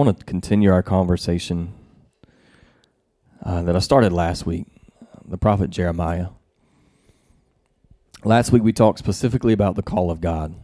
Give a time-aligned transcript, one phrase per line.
[0.00, 1.74] Want to continue our conversation
[3.44, 4.66] uh, that I started last week,
[5.26, 6.28] the prophet Jeremiah.
[8.24, 10.54] Last week we talked specifically about the call of God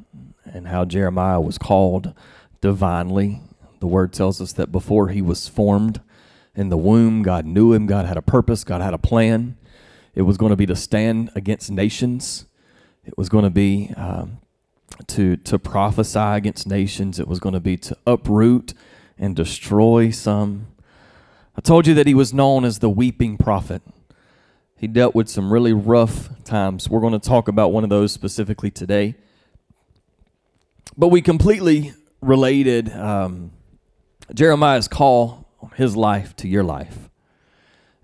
[0.47, 2.15] and how Jeremiah was called
[2.63, 3.43] divinely.
[3.81, 6.01] The word tells us that before he was formed
[6.55, 9.59] in the womb, God knew him, God had a purpose, God had a plan.
[10.15, 12.47] It was going to be to stand against nations.
[13.05, 14.39] It was going to be um,
[15.09, 17.21] to to prophesy against nations.
[17.21, 18.73] It was going to be to uproot
[19.19, 20.67] and destroy some.
[21.57, 23.83] I told you that he was known as the weeping prophet.
[24.77, 26.89] He dealt with some really rough times.
[26.89, 29.15] We're going to talk about one of those specifically today.
[30.99, 33.53] But we completely related um,
[34.35, 37.09] Jeremiah's call on his life to your life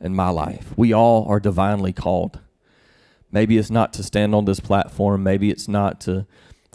[0.00, 0.72] and my life.
[0.76, 2.40] We all are divinely called.
[3.30, 5.22] Maybe it's not to stand on this platform.
[5.22, 6.26] Maybe it's not to,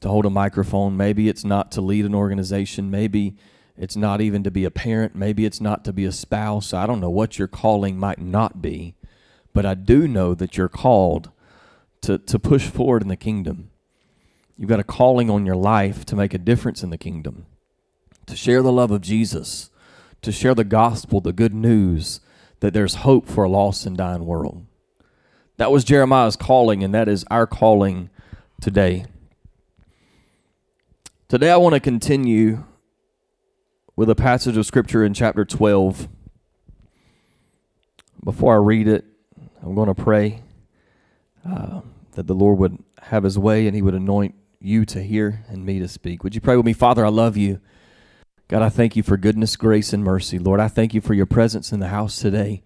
[0.02, 0.97] to hold a microphone.
[0.97, 2.89] Maybe it's not to lead an organization.
[2.89, 3.35] Maybe
[3.78, 5.16] it's not even to be a parent.
[5.16, 6.73] Maybe it's not to be a spouse.
[6.73, 8.95] I don't know what your calling might not be,
[9.53, 11.30] but I do know that you're called
[12.02, 13.70] to, to push forward in the kingdom.
[14.58, 17.45] You've got a calling on your life to make a difference in the kingdom,
[18.25, 19.70] to share the love of Jesus,
[20.23, 22.20] to share the gospel, the good news
[22.59, 24.66] that there's hope for a lost and dying world.
[25.58, 28.09] That was Jeremiah's calling, and that is our calling
[28.59, 29.05] today.
[31.28, 32.64] Today, I want to continue
[33.97, 36.08] with a passage of Scripture in chapter 12.
[38.23, 39.03] Before I read it,
[39.63, 40.43] I'm going to pray
[41.43, 41.81] uh,
[42.11, 45.65] that the Lord would have his way and he would anoint you to hear and
[45.65, 46.23] me to speak.
[46.23, 46.73] Would you pray with me?
[46.73, 47.59] Father, I love you.
[48.47, 50.37] God, I thank you for goodness, grace, and mercy.
[50.37, 52.61] Lord, I thank you for your presence in the house today.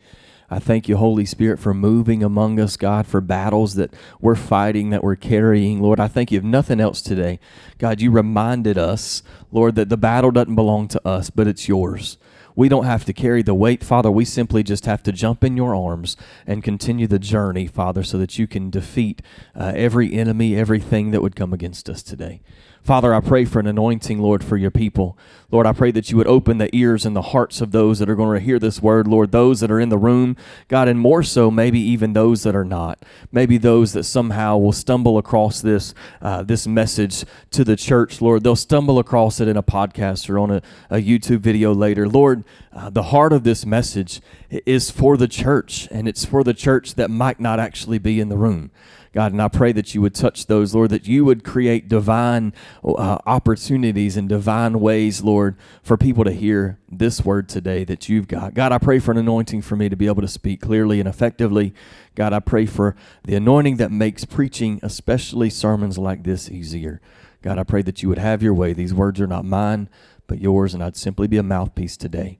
[0.53, 4.89] I thank you, Holy Spirit, for moving among us, God, for battles that we're fighting,
[4.89, 5.81] that we're carrying.
[5.81, 7.39] Lord, I thank you, if nothing else today,
[7.77, 12.17] God, you reminded us, Lord, that the battle doesn't belong to us, but it's yours.
[12.53, 14.11] We don't have to carry the weight, Father.
[14.11, 18.17] We simply just have to jump in your arms and continue the journey, Father, so
[18.17, 19.21] that you can defeat
[19.55, 22.41] uh, every enemy, everything that would come against us today.
[22.83, 25.15] Father, I pray for an anointing, Lord, for your people.
[25.51, 28.09] Lord, I pray that you would open the ears and the hearts of those that
[28.09, 30.35] are going to hear this word, Lord, those that are in the room,
[30.67, 33.03] God, and more so, maybe even those that are not.
[33.31, 38.43] Maybe those that somehow will stumble across this uh, this message to the church, Lord.
[38.43, 42.09] They'll stumble across it in a podcast or on a, a YouTube video later.
[42.09, 42.43] Lord,
[42.73, 46.95] uh, the heart of this message is for the church, and it's for the church
[46.95, 48.71] that might not actually be in the room.
[49.13, 52.53] God, and I pray that you would touch those, Lord, that you would create divine
[52.81, 58.29] uh, opportunities and divine ways, Lord, for people to hear this word today that you've
[58.29, 58.53] got.
[58.53, 61.09] God, I pray for an anointing for me to be able to speak clearly and
[61.09, 61.73] effectively.
[62.15, 62.95] God, I pray for
[63.25, 67.01] the anointing that makes preaching, especially sermons like this, easier.
[67.41, 68.71] God, I pray that you would have your way.
[68.71, 69.89] These words are not mine,
[70.25, 72.39] but yours, and I'd simply be a mouthpiece today.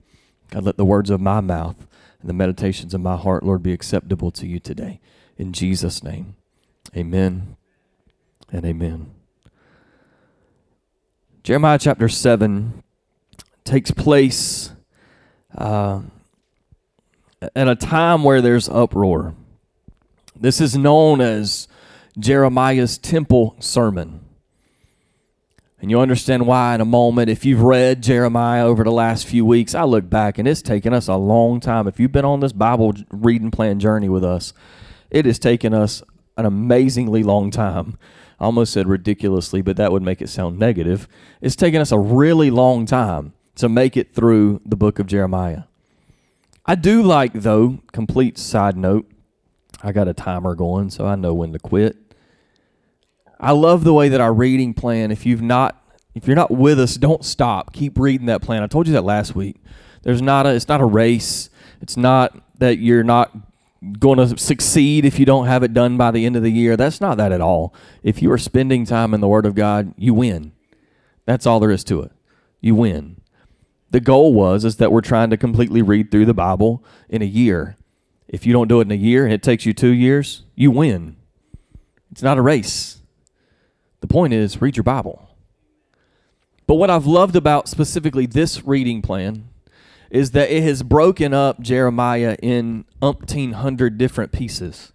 [0.50, 1.86] God, let the words of my mouth
[2.22, 5.00] and the meditations of my heart, Lord, be acceptable to you today.
[5.36, 6.36] In Jesus' name.
[6.94, 7.56] Amen
[8.50, 9.10] and amen.
[11.42, 12.82] Jeremiah chapter 7
[13.64, 14.72] takes place
[15.56, 16.02] uh,
[17.56, 19.34] at a time where there's uproar.
[20.38, 21.66] This is known as
[22.18, 24.20] Jeremiah's temple sermon.
[25.80, 27.28] And you'll understand why in a moment.
[27.28, 30.92] If you've read Jeremiah over the last few weeks, I look back and it's taken
[30.92, 31.88] us a long time.
[31.88, 34.52] If you've been on this Bible reading plan journey with us,
[35.10, 36.02] it has taken us
[36.36, 37.98] an amazingly long time.
[38.40, 41.06] I almost said ridiculously, but that would make it sound negative.
[41.40, 45.64] It's taken us a really long time to make it through the book of Jeremiah.
[46.64, 49.10] I do like, though, complete side note,
[49.82, 51.96] I got a timer going, so I know when to quit.
[53.40, 55.78] I love the way that our reading plan, if you've not
[56.14, 57.72] if you're not with us, don't stop.
[57.72, 58.62] Keep reading that plan.
[58.62, 59.56] I told you that last week.
[60.02, 61.50] There's not a it's not a race.
[61.80, 63.34] It's not that you're not
[63.98, 66.76] going to succeed if you don't have it done by the end of the year.
[66.76, 67.74] That's not that at all.
[68.02, 70.52] If you are spending time in the Word of God, you win.
[71.26, 72.12] That's all there is to it.
[72.60, 73.20] You win.
[73.90, 77.26] The goal was is that we're trying to completely read through the Bible in a
[77.26, 77.76] year.
[78.28, 80.70] If you don't do it in a year and it takes you two years, you
[80.70, 81.16] win.
[82.10, 83.00] It's not a race.
[84.00, 85.28] The point is read your Bible.
[86.66, 89.48] But what I've loved about specifically this reading plan
[90.12, 94.92] is that it has broken up Jeremiah in umpteen hundred different pieces.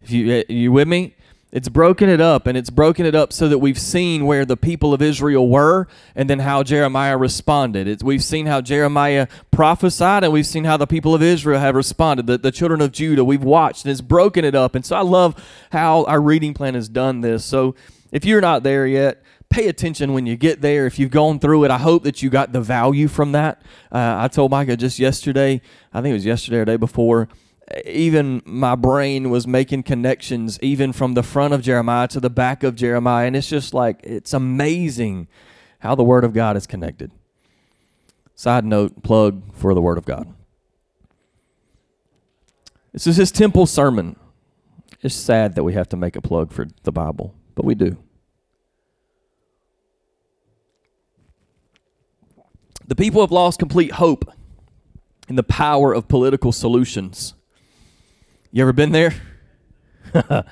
[0.00, 1.16] If you uh, you with me?
[1.50, 4.56] It's broken it up, and it's broken it up so that we've seen where the
[4.56, 5.86] people of Israel were,
[6.16, 7.86] and then how Jeremiah responded.
[7.86, 11.74] It's, we've seen how Jeremiah prophesied, and we've seen how the people of Israel have
[11.74, 12.26] responded.
[12.26, 14.74] The, the children of Judah, we've watched, and it's broken it up.
[14.74, 15.34] And so I love
[15.72, 17.44] how our reading plan has done this.
[17.44, 17.74] So
[18.12, 19.22] if you're not there yet,
[19.52, 20.86] pay attention when you get there.
[20.86, 23.62] If you've gone through it, I hope that you got the value from that.
[23.90, 25.60] Uh, I told Micah just yesterday,
[25.92, 27.28] I think it was yesterday or day before
[27.86, 32.62] even my brain was making connections even from the front of Jeremiah to the back
[32.62, 35.28] of Jeremiah and it's just like it's amazing
[35.78, 37.12] how the word of God is connected.
[38.34, 40.32] Side note, plug for the word of God.
[42.92, 44.16] This is his temple sermon.
[45.00, 47.96] It's sad that we have to make a plug for the Bible, but we do.
[52.92, 54.30] The people have lost complete hope
[55.26, 57.32] in the power of political solutions.
[58.50, 59.14] You ever been there?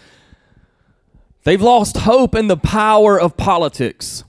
[1.44, 4.24] They've lost hope in the power of politics.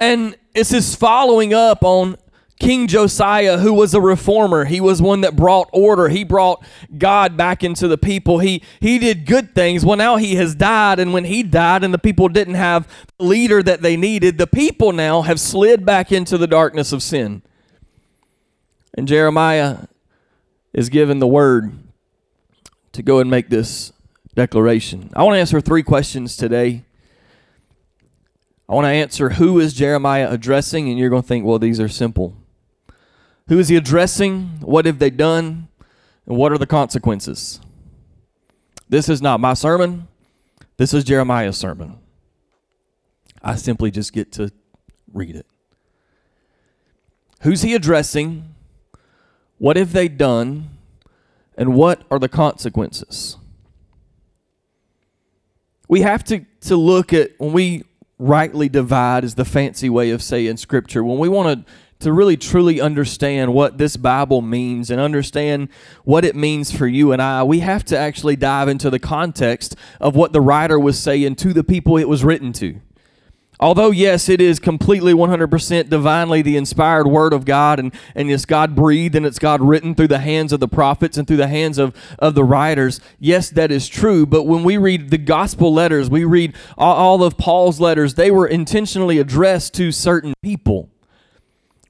[0.00, 2.16] And this is following up on
[2.62, 4.64] King Josiah, who was a reformer.
[4.66, 6.08] He was one that brought order.
[6.08, 6.64] He brought
[6.96, 8.38] God back into the people.
[8.38, 9.84] He he did good things.
[9.84, 12.86] Well, now he has died, and when he died and the people didn't have
[13.18, 17.02] the leader that they needed, the people now have slid back into the darkness of
[17.02, 17.42] sin.
[18.94, 19.88] And Jeremiah
[20.72, 21.72] is given the word
[22.92, 23.92] to go and make this
[24.36, 25.10] declaration.
[25.16, 26.84] I want to answer three questions today.
[28.68, 31.80] I want to answer who is Jeremiah addressing, and you're going to think, well, these
[31.80, 32.36] are simple.
[33.52, 34.60] Who is he addressing?
[34.62, 35.68] What have they done?
[36.26, 37.60] And what are the consequences?
[38.88, 40.08] This is not my sermon.
[40.78, 41.98] This is Jeremiah's sermon.
[43.42, 44.50] I simply just get to
[45.12, 45.44] read it.
[47.42, 48.54] Who's he addressing?
[49.58, 50.70] What have they done?
[51.54, 53.36] And what are the consequences?
[55.88, 57.84] We have to, to look at when we
[58.18, 61.04] rightly divide, is the fancy way of saying scripture.
[61.04, 61.72] When we want to
[62.02, 65.68] to really truly understand what this Bible means and understand
[66.04, 69.76] what it means for you and I, we have to actually dive into the context
[70.00, 72.80] of what the writer was saying to the people it was written to.
[73.62, 78.44] Although, yes, it is completely 100% divinely the inspired word of God, and, and it's
[78.44, 81.46] God breathed and it's God written through the hands of the prophets and through the
[81.46, 84.26] hands of, of the writers, yes, that is true.
[84.26, 88.32] But when we read the gospel letters, we read all, all of Paul's letters, they
[88.32, 90.90] were intentionally addressed to certain people.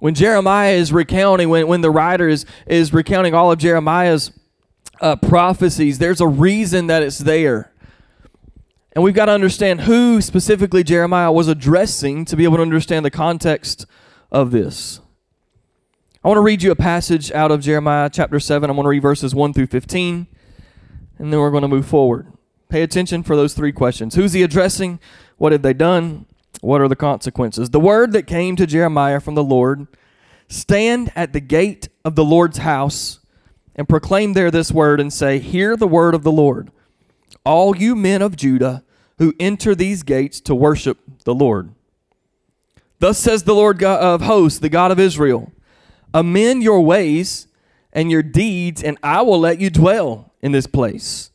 [0.02, 4.32] When Jeremiah is recounting, when, when the writer is, is recounting all of Jeremiah's
[5.00, 7.72] uh, prophecies, there's a reason that it's there.
[8.94, 13.04] And we've got to understand who specifically Jeremiah was addressing to be able to understand
[13.04, 13.87] the context
[14.32, 14.99] of this.
[16.25, 18.69] I want to read you a passage out of Jeremiah chapter 7.
[18.69, 20.26] I'm going to read verses 1 through 15,
[21.19, 22.26] and then we're going to move forward.
[22.69, 24.98] Pay attention for those three questions Who's he addressing?
[25.37, 26.26] What have they done?
[26.60, 27.70] What are the consequences?
[27.70, 29.87] The word that came to Jeremiah from the Lord
[30.49, 33.20] stand at the gate of the Lord's house
[33.75, 36.70] and proclaim there this word and say, Hear the word of the Lord
[37.44, 38.84] all you men of Judah
[39.19, 41.74] who enter these gates to worship the Lord.
[42.98, 45.53] Thus says the Lord God of hosts, the God of Israel
[46.15, 47.48] Amend your ways
[47.93, 51.31] and your deeds, and I will let you dwell in this place.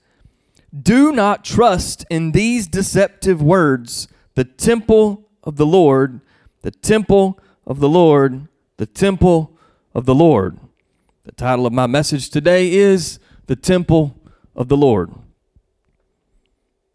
[0.80, 6.22] Do not trust in these deceptive words, the temple of the Lord,
[6.62, 9.58] the temple of the Lord, the temple
[9.96, 10.60] of the Lord.
[11.24, 13.18] The title of my message today is
[13.48, 14.16] The Temple
[14.56, 15.10] of the Lord.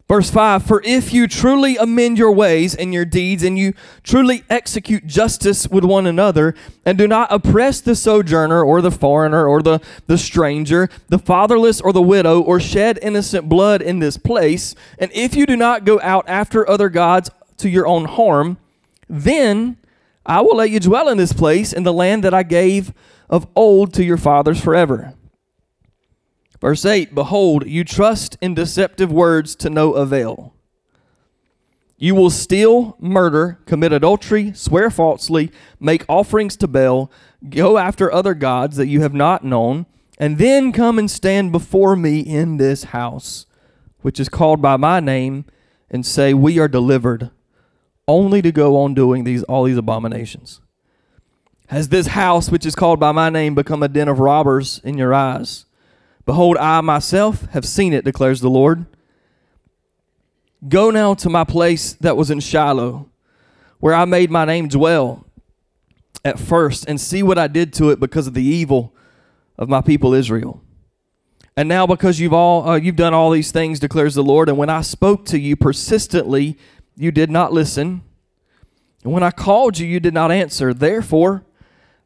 [0.07, 4.43] Verse 5 For if you truly amend your ways and your deeds, and you truly
[4.49, 6.55] execute justice with one another,
[6.85, 11.79] and do not oppress the sojourner or the foreigner or the, the stranger, the fatherless
[11.79, 15.85] or the widow, or shed innocent blood in this place, and if you do not
[15.85, 18.57] go out after other gods to your own harm,
[19.09, 19.77] then
[20.25, 22.93] I will let you dwell in this place in the land that I gave
[23.29, 25.13] of old to your fathers forever.
[26.63, 30.53] Verse 8 Behold, you trust in deceptive words to no avail.
[31.97, 35.51] You will steal, murder, commit adultery, swear falsely,
[35.81, 37.11] make offerings to Baal,
[37.49, 41.97] go after other gods that you have not known, and then come and stand before
[41.97, 43.45] me in this house,
[43.99, 45.43] which is called by my name,
[45.89, 47.29] and say, We are delivered,
[48.07, 50.61] only to go on doing these all these abominations.
[51.67, 54.97] Has this house, which is called by my name, become a den of robbers in
[54.97, 55.65] your eyes?
[56.25, 58.85] Behold, I myself have seen it, declares the Lord.
[60.67, 63.09] Go now to my place that was in Shiloh,
[63.79, 65.25] where I made my name dwell
[66.23, 68.93] at first, and see what I did to it because of the evil
[69.57, 70.61] of my people Israel.
[71.57, 74.57] And now, because you've all uh, you've done all these things, declares the Lord, and
[74.57, 76.57] when I spoke to you persistently,
[76.95, 78.03] you did not listen.
[79.03, 80.73] And when I called you, you did not answer.
[80.73, 81.43] Therefore,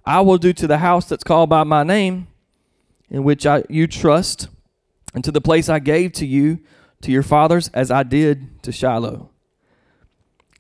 [0.06, 2.28] I will do to the house that's called by my name,
[3.10, 4.50] in which I, you trust,
[5.14, 6.60] and to the place I gave to you,
[7.02, 9.30] to your fathers, as I did to Shiloh.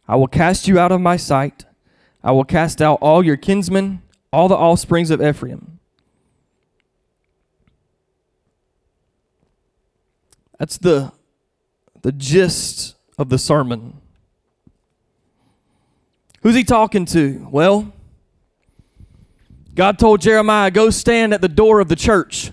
[0.07, 1.65] I will cast you out of my sight.
[2.23, 4.01] I will cast out all your kinsmen,
[4.31, 5.79] all the offsprings of Ephraim.
[10.57, 11.11] That's the,
[12.01, 14.01] the gist of the sermon.
[16.41, 17.47] Who's he talking to?
[17.51, 17.93] Well,
[19.77, 22.51] God told Jeremiah, Go stand at the door of the church.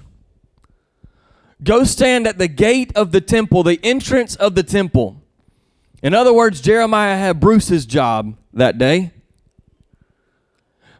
[1.63, 5.23] Go stand at the gate of the temple, the entrance of the temple.
[6.03, 9.11] In other words, Jeremiah had Bruce's job that day.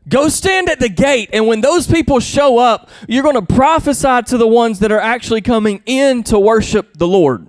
[0.09, 4.23] Go stand at the gate, and when those people show up, you're going to prophesy
[4.23, 7.49] to the ones that are actually coming in to worship the Lord.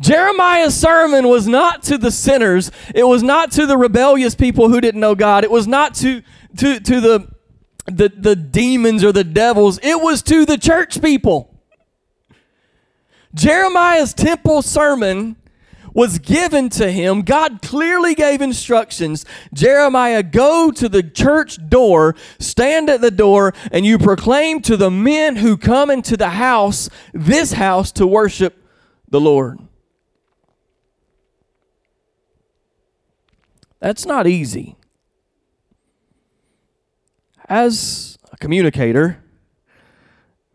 [0.00, 4.80] Jeremiah's sermon was not to the sinners, it was not to the rebellious people who
[4.80, 6.22] didn't know God, it was not to,
[6.58, 7.28] to, to the,
[7.86, 11.52] the, the demons or the devils, it was to the church people.
[13.34, 15.36] Jeremiah's temple sermon
[15.96, 17.22] was given to him.
[17.22, 19.24] God clearly gave instructions.
[19.54, 24.90] Jeremiah, go to the church door, stand at the door, and you proclaim to the
[24.90, 28.62] men who come into the house, this house, to worship
[29.08, 29.58] the Lord.
[33.80, 34.76] That's not easy.
[37.48, 39.22] As a communicator,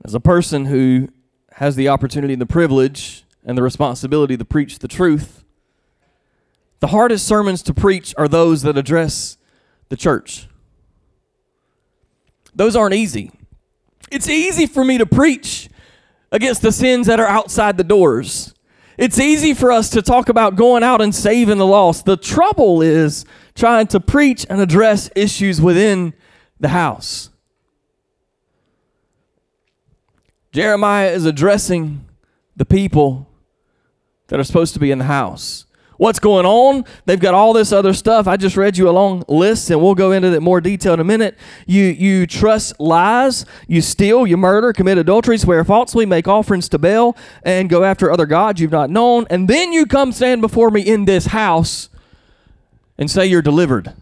[0.04, 1.10] as a person who
[1.54, 5.46] has the opportunity and the privilege and the responsibility to preach the truth,
[6.80, 9.38] the hardest sermons to preach are those that address
[9.90, 10.48] the church.
[12.56, 13.32] Those aren't easy.
[14.12, 15.70] It's easy for me to preach
[16.32, 18.54] against the sins that are outside the doors.
[19.02, 22.06] It's easy for us to talk about going out and saving the lost.
[22.06, 26.14] The trouble is trying to preach and address issues within
[26.60, 27.32] the house.
[30.52, 32.06] Jeremiah is addressing
[32.56, 33.28] the people
[34.28, 35.66] that are supposed to be in the house.
[36.02, 36.86] What's going on?
[37.06, 38.26] They've got all this other stuff.
[38.26, 41.00] I just read you a long list, and we'll go into that more detail in
[41.00, 41.38] a minute.
[41.68, 46.80] You you trust lies, you steal, you murder, commit adultery, swear falsely, make offerings to
[46.80, 50.72] Baal, and go after other gods you've not known, and then you come stand before
[50.72, 51.90] me in this house
[52.98, 53.94] and say you're delivered.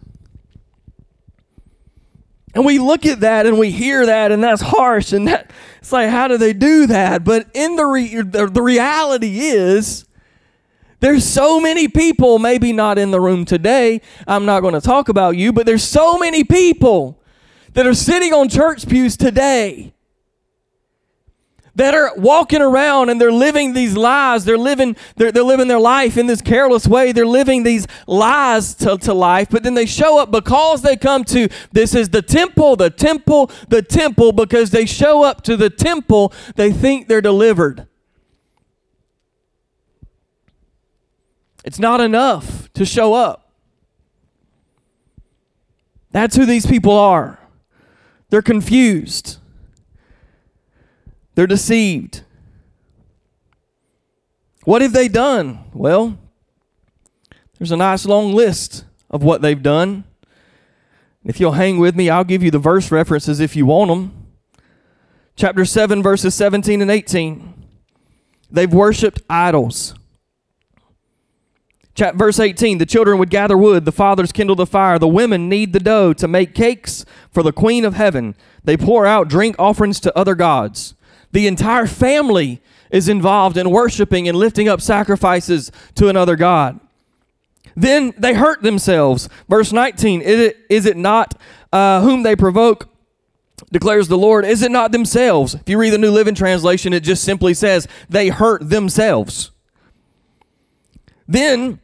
[2.54, 5.12] And we look at that and we hear that, and that's harsh.
[5.12, 7.24] And that it's like, how do they do that?
[7.24, 10.06] But in the re- the, the reality is,
[11.00, 14.00] there's so many people, maybe not in the room today.
[14.26, 17.20] I'm not going to talk about you, but there's so many people
[17.72, 19.94] that are sitting on church pews today
[21.76, 24.44] that are walking around and they're living these lies.
[24.44, 27.12] They're living, they're, they're living their life in this careless way.
[27.12, 31.24] They're living these lies to, to life, but then they show up because they come
[31.24, 35.70] to this is the temple, the temple, the temple, because they show up to the
[35.70, 37.86] temple, they think they're delivered.
[41.64, 43.52] It's not enough to show up.
[46.10, 47.38] That's who these people are.
[48.30, 49.38] They're confused.
[51.34, 52.22] They're deceived.
[54.64, 55.60] What have they done?
[55.72, 56.18] Well,
[57.58, 60.04] there's a nice long list of what they've done.
[61.24, 64.26] If you'll hang with me, I'll give you the verse references if you want them.
[65.36, 67.66] Chapter 7, verses 17 and 18.
[68.50, 69.94] They've worshiped idols.
[71.96, 75.72] Verse 18 The children would gather wood, the fathers kindle the fire, the women knead
[75.72, 78.34] the dough to make cakes for the queen of heaven.
[78.64, 80.94] They pour out drink offerings to other gods.
[81.32, 86.80] The entire family is involved in worshiping and lifting up sacrifices to another God.
[87.76, 89.28] Then they hurt themselves.
[89.48, 91.34] Verse 19 Is it, is it not
[91.72, 92.88] uh, whom they provoke?
[93.72, 94.44] Declares the Lord.
[94.44, 95.54] Is it not themselves?
[95.54, 99.50] If you read the New Living Translation, it just simply says they hurt themselves.
[101.30, 101.78] Then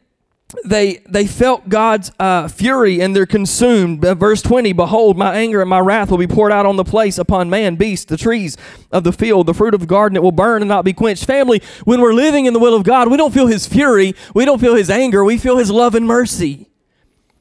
[0.65, 4.01] they they felt God's uh, fury and they're consumed.
[4.01, 7.17] Verse 20, behold, my anger and my wrath will be poured out on the place
[7.17, 8.57] upon man, beast, the trees
[8.91, 11.23] of the field, the fruit of the garden, it will burn and not be quenched.
[11.23, 14.43] Family, when we're living in the will of God, we don't feel his fury, we
[14.43, 16.67] don't feel his anger, we feel his love and mercy.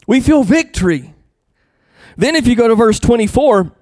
[0.07, 1.13] We feel victory.
[2.17, 3.73] Then if you go to verse 24,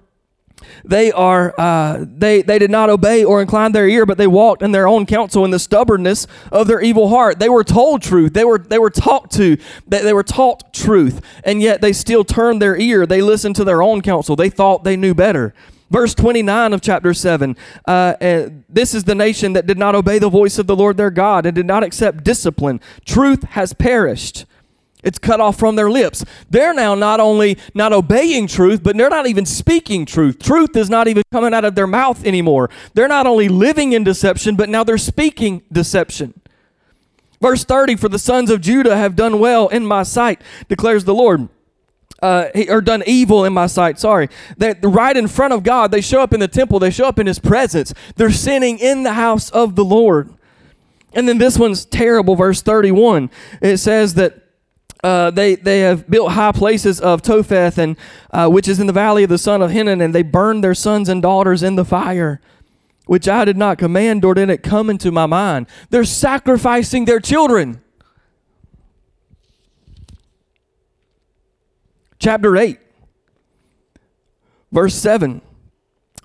[0.83, 4.61] they are uh, they they did not obey or incline their ear but they walked
[4.61, 7.39] in their own counsel in the stubbornness of their evil heart.
[7.39, 8.33] They were told truth.
[8.33, 9.57] They were they were taught to.
[9.87, 11.21] They, they were taught truth.
[11.43, 13.05] And yet they still turned their ear.
[13.05, 14.35] They listened to their own counsel.
[14.35, 15.53] They thought they knew better.
[15.91, 18.15] Verse 29 of chapter 7 uh,
[18.67, 21.45] This is the nation that did not obey the voice of the Lord their God
[21.45, 22.81] and did not accept discipline.
[23.05, 24.45] Truth has perished.
[25.05, 26.25] It's cut off from their lips.
[26.49, 30.39] They're now not only not obeying truth, but they're not even speaking truth.
[30.39, 32.71] Truth is not even coming out of their mouth anymore.
[32.95, 36.33] They're not only living in deception, but now they're speaking deception.
[37.39, 41.13] Verse 30 For the sons of Judah have done well in my sight, declares the
[41.13, 41.49] Lord.
[42.21, 43.99] Uh, or done evil in my sight.
[43.99, 44.29] Sorry.
[44.57, 47.19] That right in front of God, they show up in the temple, they show up
[47.19, 47.93] in His presence.
[48.15, 50.33] They're sinning in the house of the Lord.
[51.13, 53.29] And then this one's terrible, verse 31.
[53.61, 54.44] It says that
[55.05, 57.95] uh, they they have built high places of Topheth and
[58.31, 60.73] uh, which is in the valley of the son of Hinnom, and they burned their
[60.73, 62.41] sons and daughters in the fire,
[63.05, 65.67] which I did not command, nor did it come into my mind.
[65.91, 67.81] They're sacrificing their children.
[72.17, 72.79] Chapter eight,
[74.71, 75.41] verse seven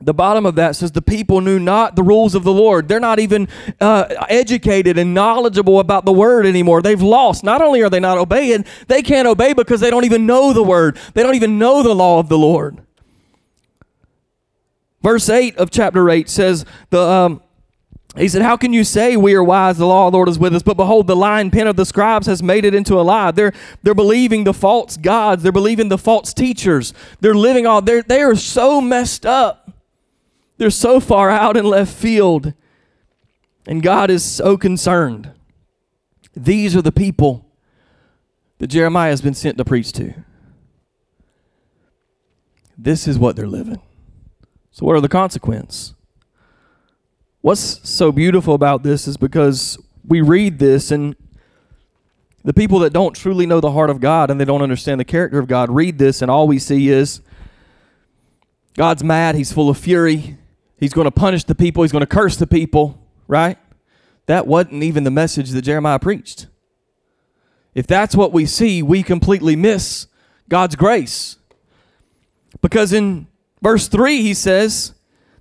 [0.00, 2.88] the bottom of that says the people knew not the rules of the Lord.
[2.88, 3.48] They're not even
[3.80, 6.80] uh, educated and knowledgeable about the word anymore.
[6.80, 7.44] They've lost.
[7.44, 10.62] Not only are they not obeying, they can't obey because they don't even know the
[10.62, 10.98] word.
[11.12, 12.78] They don't even know the law of the Lord.
[15.02, 17.42] Verse 8 of chapter 8 says, the, um,
[18.16, 19.78] he said, How can you say we are wise?
[19.78, 20.62] The law of the Lord is with us.
[20.62, 23.30] But behold, the lying pen of the scribes has made it into a lie.
[23.30, 23.52] They're,
[23.82, 25.42] they're believing the false gods.
[25.42, 26.92] They're believing the false teachers.
[27.20, 29.59] They're living all, they're, they are so messed up.
[30.60, 32.52] They're so far out in left field,
[33.66, 35.32] and God is so concerned.
[36.36, 37.46] These are the people
[38.58, 40.12] that Jeremiah has been sent to preach to.
[42.76, 43.80] This is what they're living.
[44.70, 45.94] So, what are the consequences?
[47.40, 51.16] What's so beautiful about this is because we read this, and
[52.44, 55.06] the people that don't truly know the heart of God and they don't understand the
[55.06, 57.22] character of God read this, and all we see is
[58.76, 60.36] God's mad, He's full of fury,
[60.80, 63.58] He's going to punish the people, he's going to curse the people, right?
[64.26, 66.46] That wasn't even the message that Jeremiah preached.
[67.74, 70.06] If that's what we see, we completely miss
[70.48, 71.36] God's grace.
[72.62, 73.26] Because in
[73.62, 74.94] verse 3, he says,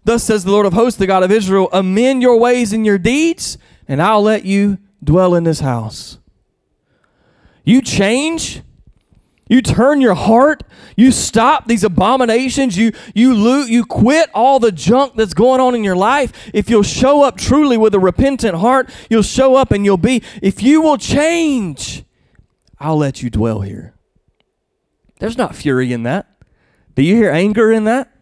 [0.03, 2.97] Thus says the Lord of hosts, the God of Israel, amend your ways and your
[2.97, 6.17] deeds, and I'll let you dwell in this house.
[7.63, 8.61] You change,
[9.49, 10.63] you turn your heart.
[10.95, 12.77] You stop these abominations.
[12.77, 13.69] You you loot.
[13.69, 16.51] You quit all the junk that's going on in your life.
[16.53, 20.21] If you'll show up truly with a repentant heart, you'll show up and you'll be.
[20.41, 22.03] If you will change,
[22.79, 23.95] I'll let you dwell here.
[25.19, 26.27] There's not fury in that.
[26.95, 28.15] Do you hear anger in that?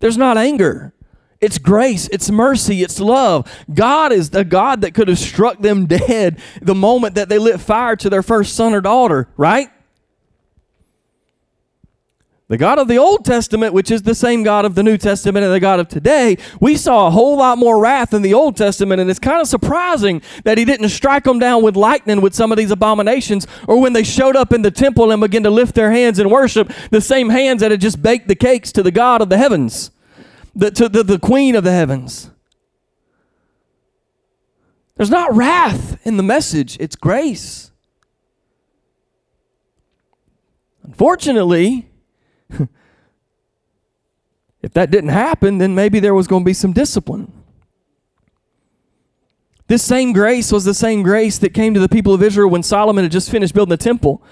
[0.00, 0.94] There's not anger.
[1.40, 3.52] It's grace, it's mercy, it's love.
[3.72, 7.60] God is the God that could have struck them dead the moment that they lit
[7.60, 9.68] fire to their first son or daughter, right?
[12.48, 15.44] The God of the Old Testament, which is the same God of the New Testament
[15.44, 18.54] and the God of today, we saw a whole lot more wrath in the Old
[18.54, 22.34] Testament, and it's kind of surprising that he didn't strike them down with lightning with
[22.34, 25.50] some of these abominations, or when they showed up in the temple and began to
[25.50, 28.82] lift their hands and worship the same hands that had just baked the cakes to
[28.82, 29.90] the God of the heavens,
[30.54, 32.30] the, to the, the Queen of the heavens.
[34.96, 37.70] There's not wrath in the message, it's grace.
[40.82, 41.88] Unfortunately,
[44.62, 47.32] if that didn't happen, then maybe there was going to be some discipline.
[49.66, 52.62] This same grace was the same grace that came to the people of Israel when
[52.62, 54.22] Solomon had just finished building the temple.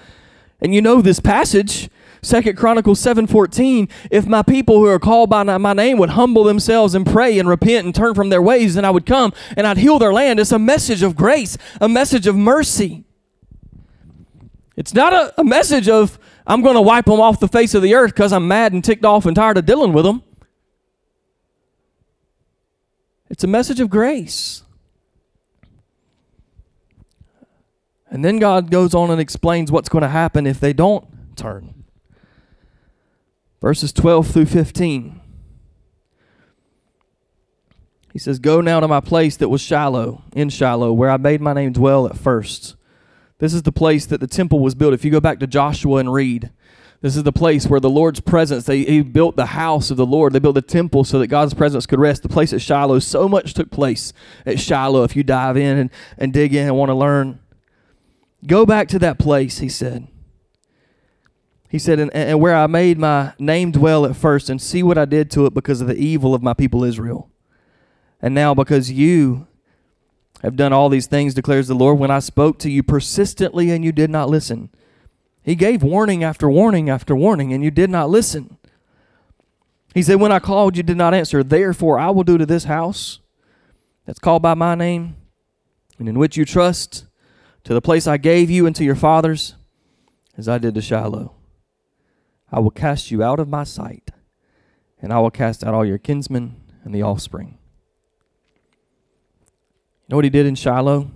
[0.61, 1.89] And you know this passage,
[2.21, 6.95] Second Chronicles 7:14, if my people who are called by my name would humble themselves
[6.95, 9.77] and pray and repent and turn from their ways, then I would come and I'd
[9.77, 10.39] heal their land.
[10.39, 13.03] It's a message of grace, a message of mercy.
[14.77, 17.81] It's not a, a message of I'm going to wipe them off the face of
[17.81, 20.23] the earth because I'm mad and ticked off and tired of dealing with them.
[23.29, 24.63] It's a message of grace.
[28.09, 31.83] And then God goes on and explains what's going to happen if they don't turn.
[33.59, 35.19] Verses 12 through 15.
[38.11, 41.41] He says, Go now to my place that was Shiloh, in Shiloh, where I made
[41.41, 42.75] my name dwell at first
[43.43, 44.93] this is the place that the temple was built.
[44.93, 46.49] If you go back to Joshua and read,
[47.01, 50.05] this is the place where the Lord's presence, they he built the house of the
[50.05, 50.31] Lord.
[50.31, 52.23] They built the temple so that God's presence could rest.
[52.23, 54.13] The place at Shiloh, so much took place
[54.45, 55.03] at Shiloh.
[55.03, 57.41] If you dive in and, and dig in and want to learn,
[58.47, 60.07] go back to that place, he said.
[61.67, 64.97] He said, and, and where I made my name dwell at first, and see what
[64.97, 67.29] I did to it because of the evil of my people Israel.
[68.21, 69.47] And now, because you
[70.43, 73.83] have done all these things, declares the Lord, when I spoke to you persistently and
[73.83, 74.69] you did not listen.
[75.41, 78.57] He gave warning after warning after warning, and you did not listen.
[79.93, 81.43] He said, When I called, you did not answer.
[81.43, 83.19] Therefore, I will do to this house
[84.05, 85.15] that's called by my name
[85.99, 87.05] and in which you trust,
[87.63, 89.55] to the place I gave you and to your fathers,
[90.37, 91.33] as I did to Shiloh.
[92.51, 94.11] I will cast you out of my sight,
[95.01, 97.57] and I will cast out all your kinsmen and the offspring.
[100.13, 101.09] Know what he did in Shiloh?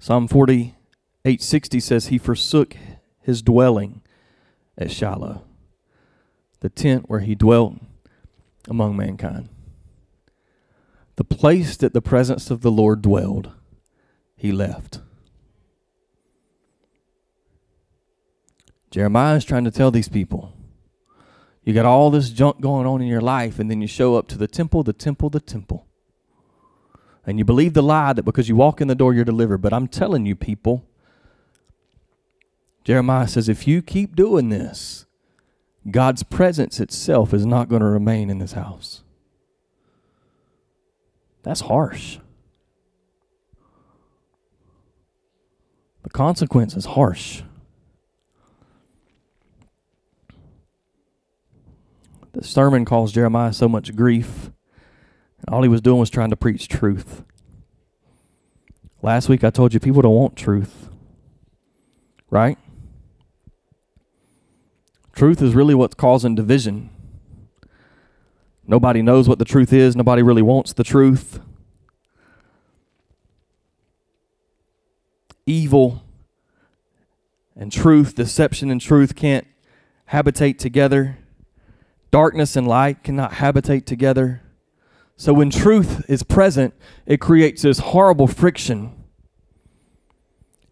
[0.00, 2.76] Psalm 48:60 says he forsook
[3.20, 4.02] his dwelling
[4.76, 5.44] at Shiloh,
[6.58, 7.76] the tent where he dwelt
[8.66, 9.50] among mankind.
[11.14, 13.52] The place that the presence of the Lord dwelled,
[14.34, 15.00] he left.
[18.90, 20.56] Jeremiah is trying to tell these people
[21.62, 24.26] you got all this junk going on in your life, and then you show up
[24.26, 25.86] to the temple, the temple, the temple.
[27.26, 29.58] And you believe the lie that because you walk in the door, you're delivered.
[29.58, 30.84] But I'm telling you, people,
[32.84, 35.06] Jeremiah says, if you keep doing this,
[35.90, 39.02] God's presence itself is not going to remain in this house.
[41.42, 42.18] That's harsh.
[46.02, 47.42] The consequence is harsh.
[52.32, 54.50] The sermon caused Jeremiah so much grief,
[55.48, 57.24] all he was doing was trying to preach truth.
[59.02, 60.88] Last week I told you people don't want truth,
[62.30, 62.56] right?
[65.12, 66.90] Truth is really what's causing division.
[68.66, 71.40] Nobody knows what the truth is, nobody really wants the truth.
[75.44, 76.02] Evil
[77.56, 79.46] and truth, deception and truth can't
[80.06, 81.18] habitate together.
[82.12, 84.42] Darkness and light cannot habitate together.
[85.22, 86.74] So when truth is present,
[87.06, 88.92] it creates this horrible friction.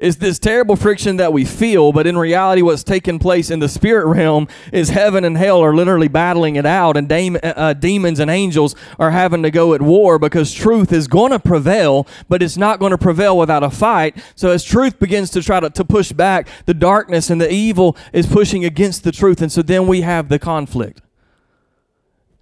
[0.01, 3.69] It's this terrible friction that we feel, but in reality, what's taking place in the
[3.69, 8.19] spirit realm is heaven and hell are literally battling it out, and uh, uh, demons
[8.19, 12.43] and angels are having to go at war because truth is going to prevail, but
[12.43, 14.17] it's not going to prevail without a fight.
[14.35, 17.97] So as truth begins to try to, to push back, the darkness and the evil
[18.13, 21.03] is pushing against the truth, and so then we have the conflict.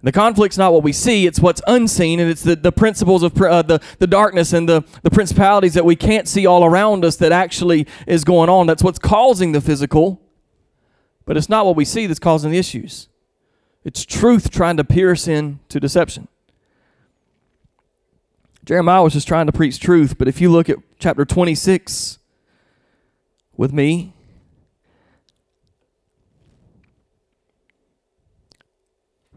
[0.01, 3.39] The conflict's not what we see, it's what's unseen, and it's the, the principles of
[3.41, 7.17] uh, the, the darkness and the, the principalities that we can't see all around us
[7.17, 8.65] that actually is going on.
[8.65, 10.21] That's what's causing the physical,
[11.25, 13.09] but it's not what we see that's causing the issues.
[13.83, 16.29] It's truth trying to pierce into deception.
[18.63, 22.19] Jeremiah was just trying to preach truth, but if you look at chapter 26
[23.57, 24.13] with me,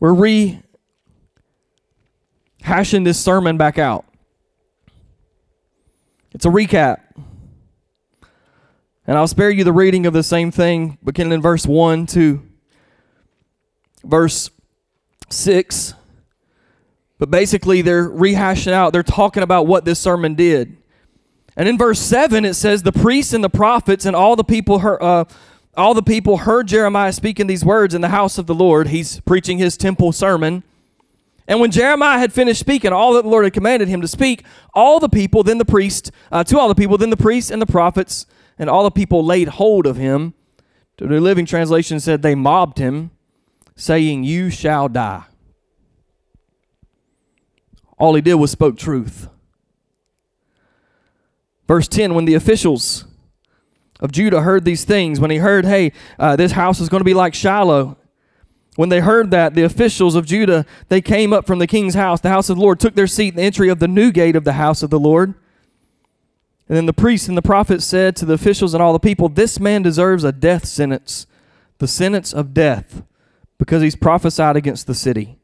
[0.02, 0.58] we're
[2.64, 4.04] rehashing this sermon back out.
[6.32, 7.02] It's a recap.
[9.06, 12.42] And I'll spare you the reading of the same thing, beginning in verse 1 to
[14.02, 14.50] verse
[15.30, 15.94] 6.
[17.20, 20.78] But basically, they're rehashing out, they're talking about what this sermon did.
[21.56, 24.80] And in verse 7, it says, The priests and the prophets and all the people
[24.80, 25.26] heard, uh,
[25.76, 28.88] all the people heard Jeremiah speaking these words in the house of the Lord.
[28.88, 30.64] He's preaching his temple sermon.
[31.48, 34.44] And when Jeremiah had finished speaking all that the Lord had commanded him to speak,
[34.74, 37.60] all the people, then the priest, uh, to all the people, then the priests and
[37.60, 38.26] the prophets,
[38.58, 40.34] and all the people laid hold of him.
[40.98, 43.10] The New Living Translation said they mobbed him,
[43.74, 45.24] saying, You shall die.
[47.98, 49.28] All he did was spoke truth.
[51.66, 53.04] Verse 10 When the officials
[54.02, 57.04] of Judah heard these things, when he heard, hey, uh, this house is going to
[57.04, 57.96] be like Shiloh,
[58.74, 62.20] when they heard that, the officials of Judah, they came up from the king's house,
[62.20, 64.34] the house of the Lord, took their seat in the entry of the new gate
[64.34, 65.34] of the house of the Lord.
[66.68, 69.28] And then the priests and the prophets said to the officials and all the people,
[69.28, 71.26] This man deserves a death sentence,
[71.78, 73.04] the sentence of death,
[73.56, 75.38] because he's prophesied against the city.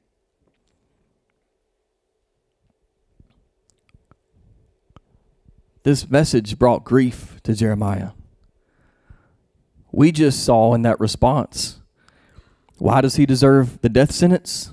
[5.85, 8.11] This message brought grief to Jeremiah
[9.93, 11.81] we just saw in that response.
[12.79, 14.73] Why does he deserve the death sentence?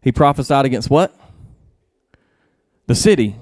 [0.00, 1.14] He prophesied against what?
[2.86, 3.36] The city.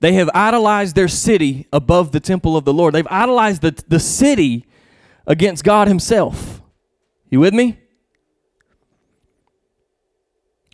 [0.00, 2.94] They have idolized their city above the temple of the Lord.
[2.94, 4.66] They've idolized the, the city
[5.26, 6.60] against God Himself.
[7.28, 7.78] You with me?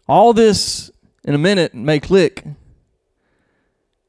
[0.09, 0.91] All this
[1.25, 2.45] in a minute may click,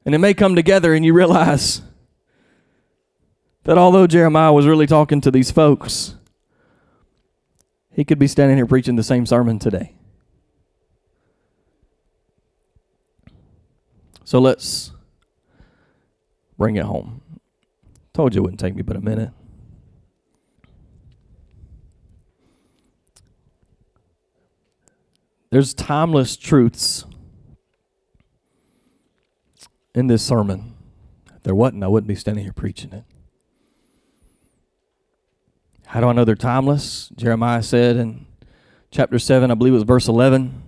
[0.06, 1.82] and it may come together, and you realize
[3.68, 6.16] that although Jeremiah was really talking to these folks,
[7.92, 9.94] he could be standing here preaching the same sermon today.
[14.24, 14.92] So let's
[16.58, 17.22] bring it home.
[18.14, 19.32] Told you it wouldn't take me but a minute.
[25.50, 27.04] There's timeless truths
[29.94, 30.74] in this sermon.
[31.36, 33.04] If there wasn't, I wouldn't be standing here preaching it.
[35.88, 37.08] How do I know they're timeless?
[37.16, 38.26] Jeremiah said in
[38.92, 40.62] chapter 7, I believe it was verse 11.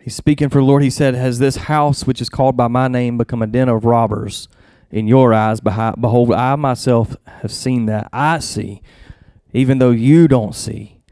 [0.00, 0.82] He's speaking for the Lord.
[0.82, 3.84] He said, Has this house, which is called by my name, become a den of
[3.84, 4.48] robbers
[4.90, 5.60] in your eyes?
[5.60, 8.08] Behold, I myself have seen that.
[8.12, 8.82] I see,
[9.52, 11.02] even though you don't see.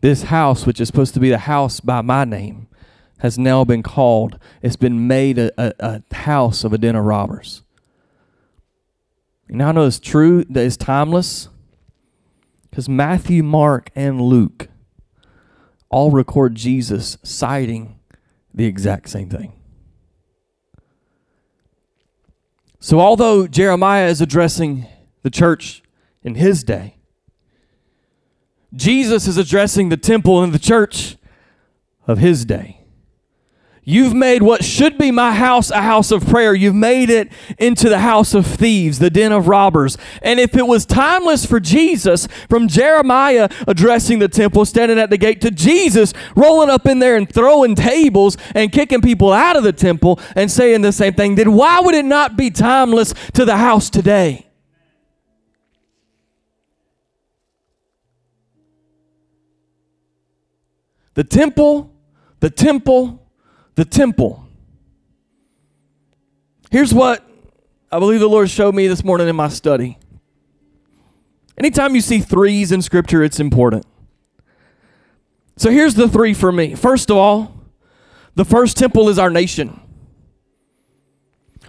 [0.00, 2.66] This house, which is supposed to be the house by my name,
[3.20, 7.04] has now been called, it's been made a, a, a house of a den of
[7.04, 7.62] robbers.
[9.52, 11.50] And now I know it's true that it's timeless
[12.70, 14.68] because Matthew, Mark, and Luke
[15.90, 17.98] all record Jesus citing
[18.54, 19.52] the exact same thing.
[22.80, 24.86] So, although Jeremiah is addressing
[25.20, 25.82] the church
[26.22, 26.96] in his day,
[28.74, 31.18] Jesus is addressing the temple and the church
[32.06, 32.81] of his day.
[33.84, 36.54] You've made what should be my house a house of prayer.
[36.54, 39.98] You've made it into the house of thieves, the den of robbers.
[40.22, 45.18] And if it was timeless for Jesus, from Jeremiah addressing the temple, standing at the
[45.18, 49.64] gate, to Jesus rolling up in there and throwing tables and kicking people out of
[49.64, 53.44] the temple and saying the same thing, then why would it not be timeless to
[53.44, 54.46] the house today?
[61.14, 61.92] The temple,
[62.38, 63.21] the temple,
[63.74, 64.46] the temple.
[66.70, 67.26] Here's what
[67.90, 69.98] I believe the Lord showed me this morning in my study.
[71.58, 73.84] Anytime you see threes in Scripture, it's important.
[75.58, 76.74] So here's the three for me.
[76.74, 77.54] First of all,
[78.34, 79.81] the first temple is our nation.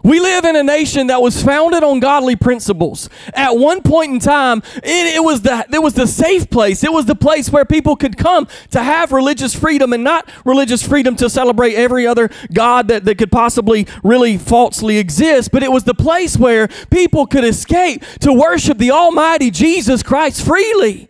[0.04, 3.10] We live in a nation that was founded on godly principles.
[3.34, 6.84] At one point in time, it, it, was the it was the safe place.
[6.84, 10.86] It was the place where people could come to have religious freedom and not religious
[10.86, 15.52] freedom to celebrate every other god that, that could possibly really falsely exist.
[15.52, 20.46] But it was the place where people could escape to worship the Almighty Jesus Christ
[20.46, 21.08] freely.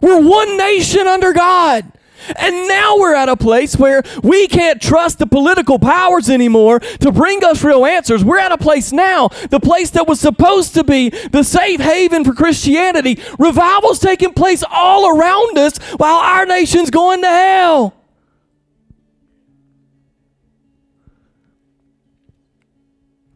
[0.00, 1.92] We're one nation under God.
[2.36, 7.12] And now we're at a place where we can't trust the political powers anymore to
[7.12, 8.24] bring us real answers.
[8.24, 12.24] We're at a place now, the place that was supposed to be the safe haven
[12.24, 13.18] for Christianity.
[13.38, 17.94] Revival's taking place all around us while our nation's going to hell.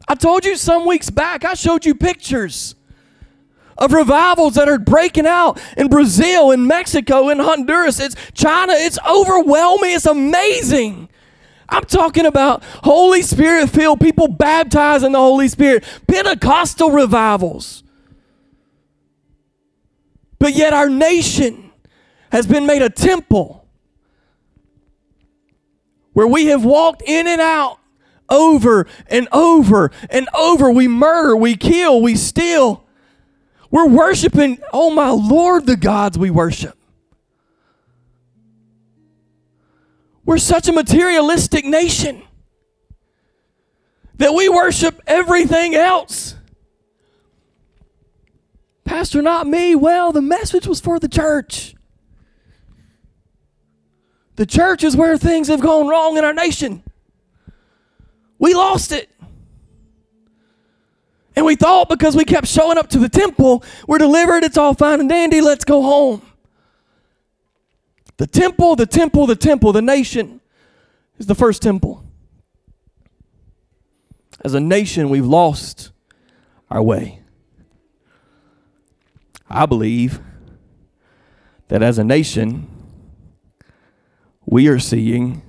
[0.07, 2.76] I told you some weeks back, I showed you pictures
[3.77, 8.73] of revivals that are breaking out in Brazil, in Mexico, in Honduras, it's China.
[8.73, 9.91] It's overwhelming.
[9.91, 11.09] It's amazing.
[11.69, 17.83] I'm talking about Holy Spirit filled people baptized in the Holy Spirit, Pentecostal revivals.
[20.39, 21.71] But yet our nation
[22.31, 23.67] has been made a temple
[26.13, 27.79] where we have walked in and out
[28.29, 30.71] over and over and over.
[30.71, 32.86] We murder, we kill, we steal.
[33.69, 36.77] We're worshiping, oh my Lord, the gods we worship.
[40.25, 42.21] We're such a materialistic nation
[44.15, 46.35] that we worship everything else.
[48.83, 49.75] Pastor, not me.
[49.75, 51.75] Well, the message was for the church.
[54.35, 56.83] The church is where things have gone wrong in our nation.
[58.39, 59.09] We lost it.
[61.37, 64.73] And we thought because we kept showing up to the temple, we're delivered, it's all
[64.73, 66.23] fine and dandy, let's go home.
[68.17, 70.41] The temple, the temple, the temple, the nation
[71.19, 72.03] is the first temple.
[74.43, 75.91] As a nation, we've lost
[76.71, 77.21] our way.
[79.47, 80.19] I believe
[81.67, 82.67] that as a nation,
[84.43, 85.43] we are seeing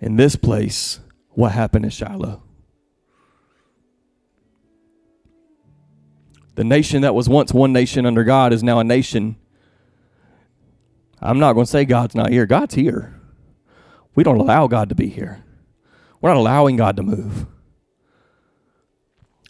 [0.00, 2.44] in this place what happened in Shiloh.
[6.58, 9.36] The nation that was once one nation under God is now a nation.
[11.20, 12.46] I'm not going to say God's not here.
[12.46, 13.14] God's here.
[14.16, 15.44] We don't allow God to be here.
[16.20, 17.46] We're not allowing God to move.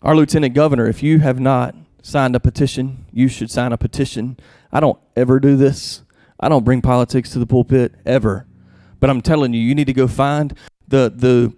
[0.02, 4.36] Our lieutenant governor, if you have not signed a petition, you should sign a petition.
[4.70, 6.02] I don't ever do this.
[6.38, 8.46] I don't bring politics to the pulpit ever.
[9.00, 10.52] But I'm telling you, you need to go find
[10.86, 11.54] the the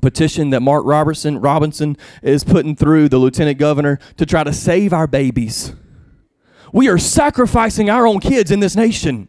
[0.00, 4.92] petition that Mark Robertson Robinson is putting through the lieutenant governor to try to save
[4.92, 5.74] our babies.
[6.72, 9.28] We are sacrificing our own kids in this nation.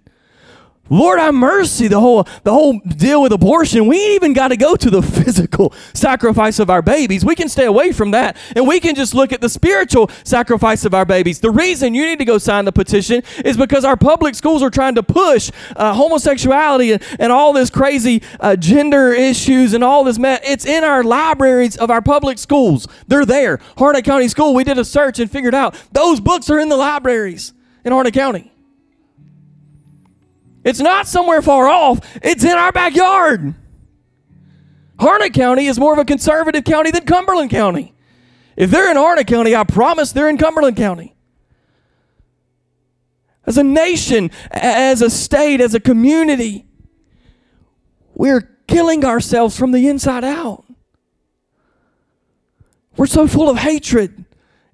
[0.92, 3.88] Lord have mercy, the whole the whole deal with abortion.
[3.88, 7.24] We ain't even got to go to the physical sacrifice of our babies.
[7.24, 10.84] We can stay away from that and we can just look at the spiritual sacrifice
[10.84, 11.40] of our babies.
[11.40, 14.70] The reason you need to go sign the petition is because our public schools are
[14.70, 20.04] trying to push uh, homosexuality and, and, all this crazy uh, gender issues and all
[20.04, 20.42] this mess.
[20.44, 22.90] It's in our libraries of our public schools.
[23.08, 23.60] They're there.
[23.78, 26.76] Harnett County School, we did a search and figured out those books are in the
[26.76, 27.54] libraries
[27.86, 28.51] in Harnett County.
[30.64, 33.56] It's not somewhere far off, it's in our backyard.
[35.00, 37.96] Harnett County is more of a conservative county than Cumberland County.
[38.56, 41.16] If they're in Harnett County, I promise they're in Cumberland County.
[43.46, 46.68] As a nation, as a state, as a community,
[48.14, 50.64] we're killing ourselves from the inside out.
[52.98, 54.26] We're so full of hatred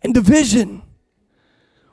[0.02, 0.82] and division.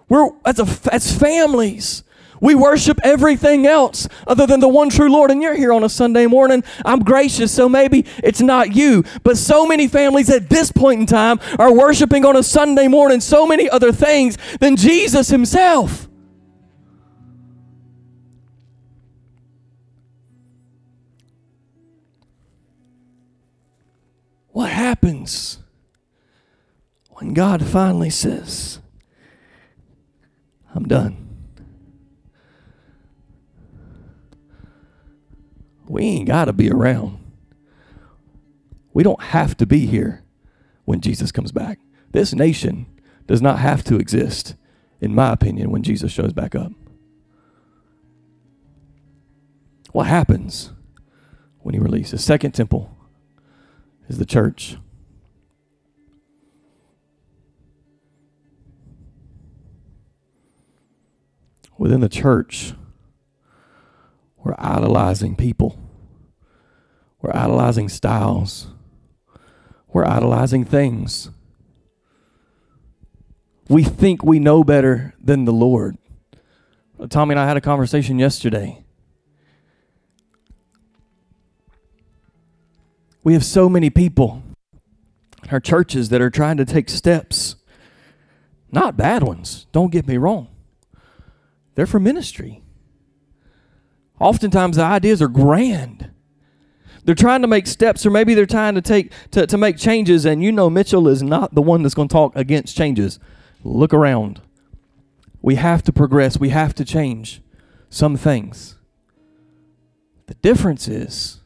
[0.09, 2.04] We're as a, as families,
[2.45, 5.31] we worship everything else other than the one true Lord.
[5.31, 6.63] And you're here on a Sunday morning.
[6.85, 9.03] I'm gracious, so maybe it's not you.
[9.23, 13.21] But so many families at this point in time are worshiping on a Sunday morning
[13.21, 16.07] so many other things than Jesus Himself.
[24.49, 25.61] What happens
[27.09, 28.81] when God finally says,
[30.75, 31.24] I'm done?
[35.87, 37.19] We ain't got to be around.
[38.93, 40.25] We don't have to be here
[40.85, 41.79] when Jesus comes back.
[42.13, 42.87] This nation
[43.27, 44.55] does not have to exist,
[45.01, 46.73] in my opinion, when Jesus shows back up.
[49.93, 50.73] What happens
[51.61, 52.25] when he releases?
[52.25, 52.97] Second temple
[54.09, 54.77] is the church.
[61.77, 62.75] Within the church,
[64.45, 65.79] we're idolizing people.
[67.21, 68.67] We're idolizing styles.
[69.89, 71.31] We're idolizing things.
[73.69, 75.97] We think we know better than the Lord.
[77.09, 78.85] Tommy and I had a conversation yesterday.
[83.23, 84.43] We have so many people
[85.43, 87.57] in our churches that are trying to take steps,
[88.71, 90.49] not bad ones, don't get me wrong.
[91.75, 92.64] They're for ministry.
[94.21, 96.11] Oftentimes the ideas are grand.
[97.05, 100.25] They're trying to make steps, or maybe they're trying to take to, to make changes,
[100.25, 103.19] and you know Mitchell is not the one that's going to talk against changes.
[103.63, 104.41] Look around.
[105.43, 107.43] We have to progress, we have to change
[107.91, 108.77] some things.
[110.27, 111.41] The difference is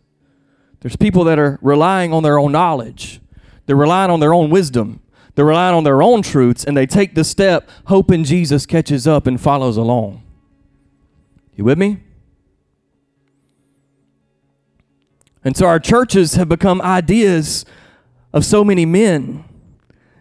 [0.81, 3.21] there's people that are relying on their own knowledge.
[3.67, 5.01] They're relying on their own wisdom.
[5.35, 9.27] They're relying on their own truths, and they take the step hoping Jesus catches up
[9.27, 10.23] and follows along.
[11.57, 11.99] You with me?
[15.45, 17.65] And so our churches have become ideas
[18.33, 19.45] of so many men,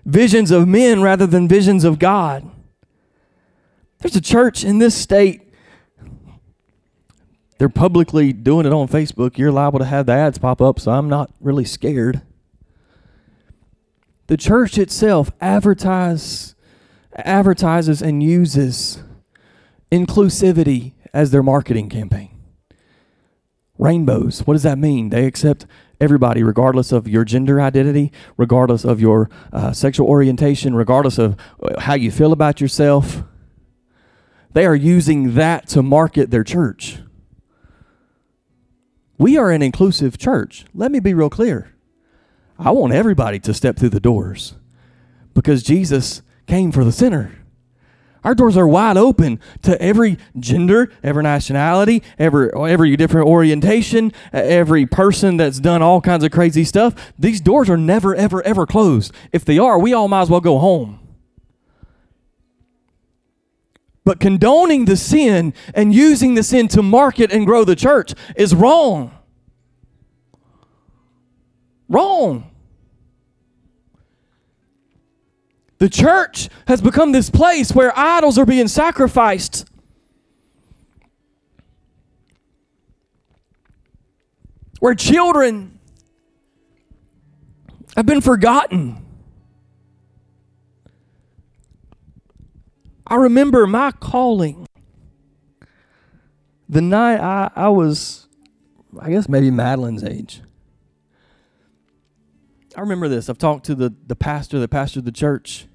[0.05, 2.49] visions of men rather than visions of God.
[3.99, 5.41] There's a church in this state.
[7.57, 9.37] They're publicly doing it on Facebook.
[9.37, 12.21] You're liable to have the ads pop up, so I'm not really scared.
[14.27, 16.53] The church itself advertise,
[17.15, 19.01] advertises and uses
[19.91, 22.36] inclusivity as their marketing campaign
[23.77, 24.39] rainbows.
[24.45, 25.09] What does that mean?
[25.09, 25.65] They accept
[25.99, 31.79] everybody, regardless of your gender identity, regardless of your uh, sexual orientation, regardless of uh,
[31.81, 33.23] how you feel about yourself.
[34.53, 36.99] They are using that to market their church.
[39.17, 40.65] We are an inclusive church.
[40.73, 41.73] Let me be real clear.
[42.59, 44.55] I want everybody to step through the doors
[45.33, 47.31] because Jesus came for the sinner.
[48.23, 54.85] Our doors are wide open to every gender, every nationality, every every different orientation, every
[54.85, 57.13] person that's done all kinds of crazy stuff.
[57.17, 59.13] These doors are never ever ever closed.
[59.31, 60.99] If they are, we all might as well go home.
[64.03, 68.55] But condoning the sin and using the sin to market and grow the church is
[68.55, 69.11] wrong.
[71.89, 72.49] Wrong.
[75.79, 79.65] The church has become this place where idols are being sacrificed.
[84.79, 85.79] Where children
[87.95, 89.03] have been forgotten.
[93.05, 94.67] I remember my calling
[96.69, 98.27] the night I, I was,
[98.99, 100.41] I guess maybe Madeline's age.
[102.77, 103.27] I remember this.
[103.27, 105.65] I've talked to the, pastor, the pastor pastored the church.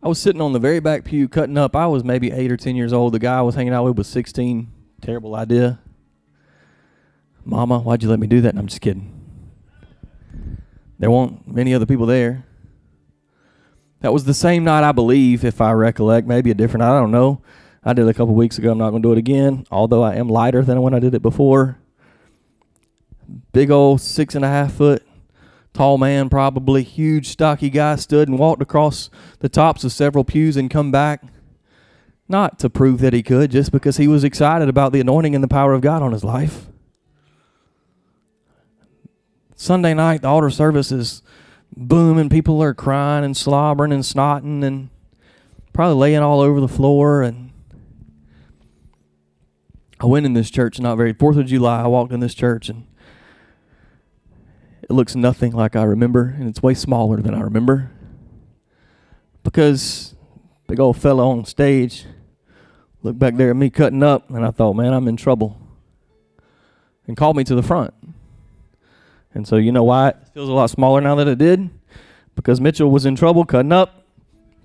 [0.00, 1.74] I was sitting on the very back pew cutting up.
[1.74, 3.14] I was maybe eight or ten years old.
[3.14, 4.68] The guy I was hanging out with was 16.
[5.02, 5.80] Terrible idea.
[7.44, 8.50] Mama, why'd you let me do that?
[8.50, 9.12] And I'm just kidding.
[11.00, 12.44] There weren't many other people there.
[14.00, 16.28] That was the same night, I believe, if I recollect.
[16.28, 17.42] Maybe a different, I don't know.
[17.82, 18.70] I did it a couple weeks ago.
[18.70, 21.12] I'm not going to do it again, although I am lighter than when I did
[21.12, 21.80] it before.
[23.52, 25.02] Big old six and a half foot
[25.78, 30.56] tall man, probably huge, stocky guy, stood and walked across the tops of several pews
[30.56, 31.22] and come back.
[32.28, 35.44] Not to prove that he could, just because he was excited about the anointing and
[35.44, 36.66] the power of God on his life.
[39.54, 41.22] Sunday night, the altar service is
[41.76, 42.28] booming.
[42.28, 44.88] People are crying and slobbering and snotting and
[45.72, 47.22] probably laying all over the floor.
[47.22, 47.52] And
[50.00, 52.68] I went in this church not very, 4th of July, I walked in this church
[52.68, 52.84] and
[54.88, 57.90] it looks nothing like I remember, and it's way smaller than I remember.
[59.42, 60.14] Because
[60.66, 62.06] big old fella on stage
[63.02, 65.58] looked back there at me cutting up, and I thought, man, I'm in trouble.
[67.06, 67.94] And called me to the front.
[69.34, 71.70] And so you know why it feels a lot smaller now than it did?
[72.34, 74.04] Because Mitchell was in trouble cutting up,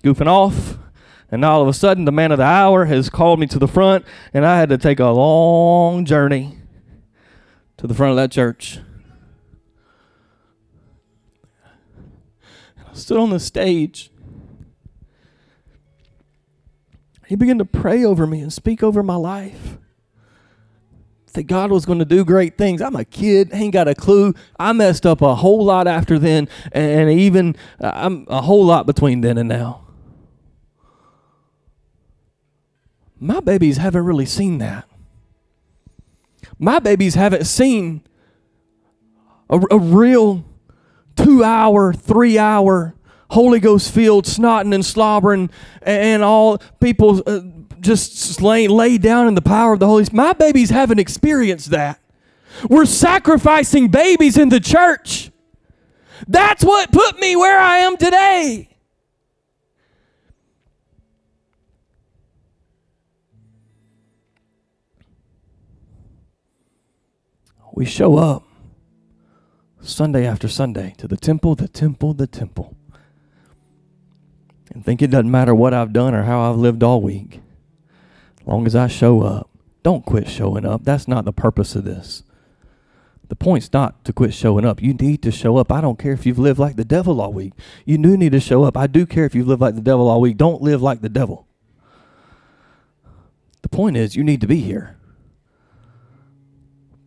[0.03, 0.77] goofing off,
[1.31, 3.59] and now all of a sudden the man of the hour has called me to
[3.59, 6.57] the front, and I had to take a long journey
[7.77, 8.79] to the front of that church.
[12.93, 14.11] Stood on the stage.
[17.27, 19.77] He began to pray over me and speak over my life.
[21.33, 22.79] That God was going to do great things.
[22.79, 24.35] I'm a kid, ain't got a clue.
[24.59, 28.85] I messed up a whole lot after then, and even uh, I'm a whole lot
[28.85, 29.87] between then and now.
[33.19, 34.87] My babies haven't really seen that.
[36.59, 38.01] My babies haven't seen
[39.49, 40.45] a, a real
[41.15, 42.95] two hour, three hour
[43.33, 45.49] Holy Ghost filled snotting and slobbering
[45.81, 47.41] and all people uh,
[47.79, 50.17] just lay, lay down in the power of the Holy Spirit.
[50.17, 51.99] My babies haven't experienced that.
[52.69, 55.31] We're sacrificing babies in the church.
[56.27, 58.69] That's what put me where I am today.
[67.73, 68.43] We show up
[69.83, 72.75] Sunday after Sunday to the temple, the temple, the temple.
[74.73, 77.41] And think it doesn't matter what I've done or how I've lived all week.
[78.41, 79.49] As long as I show up.
[79.83, 80.83] Don't quit showing up.
[80.83, 82.23] That's not the purpose of this.
[83.27, 84.81] The point's not to quit showing up.
[84.81, 85.71] You need to show up.
[85.71, 87.53] I don't care if you've lived like the devil all week.
[87.85, 88.77] You do need to show up.
[88.77, 90.37] I do care if you've lived like the devil all week.
[90.37, 91.47] Don't live like the devil.
[93.61, 94.97] The point is, you need to be here.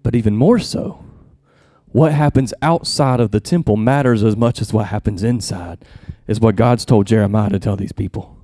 [0.03, 1.05] But even more so,
[1.97, 5.82] what happens outside of the temple matters as much as what happens inside,
[6.26, 8.36] is what God's told Jeremiah to tell these people.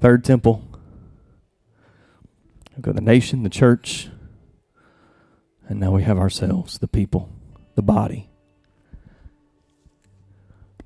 [0.00, 0.62] Third temple.
[2.76, 4.08] We've got the nation, the church,
[5.68, 7.28] and now we have ourselves, the people,
[7.74, 8.30] the body.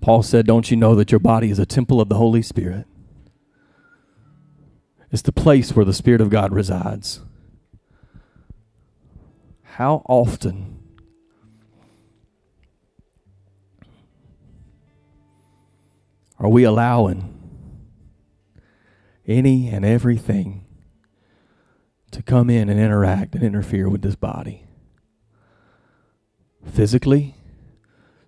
[0.00, 2.86] Paul said, Don't you know that your body is a temple of the Holy Spirit?
[5.14, 7.20] It's the place where the Spirit of God resides.
[9.62, 10.80] How often
[16.36, 17.32] are we allowing
[19.24, 20.66] any and everything
[22.10, 24.66] to come in and interact and interfere with this body?
[26.66, 27.36] Physically,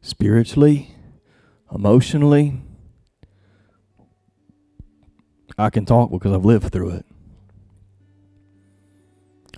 [0.00, 0.94] spiritually,
[1.74, 2.62] emotionally,
[5.58, 7.06] I can talk because I've lived through it.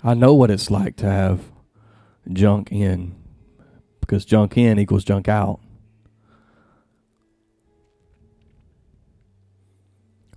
[0.02, 1.40] I know what it's like to have
[2.32, 3.16] junk in
[4.00, 5.60] because junk in equals junk out.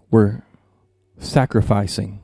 [0.09, 0.41] We're
[1.19, 2.21] sacrificing.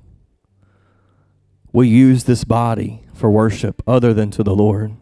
[1.72, 4.96] We use this body for worship other than to the Lord.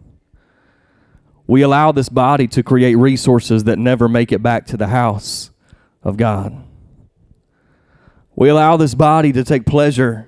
[1.48, 5.52] We allow this body to create resources that never make it back to the house
[6.04, 6.65] of God.
[8.36, 10.28] We allow this body to take pleasure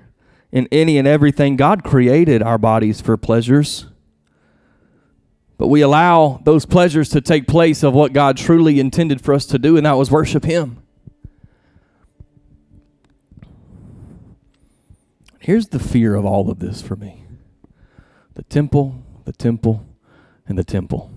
[0.50, 1.56] in any and everything.
[1.56, 3.86] God created our bodies for pleasures.
[5.58, 9.44] But we allow those pleasures to take place of what God truly intended for us
[9.46, 10.82] to do, and that was worship Him.
[15.40, 17.24] Here's the fear of all of this for me
[18.34, 19.84] the temple, the temple,
[20.46, 21.10] and the temple.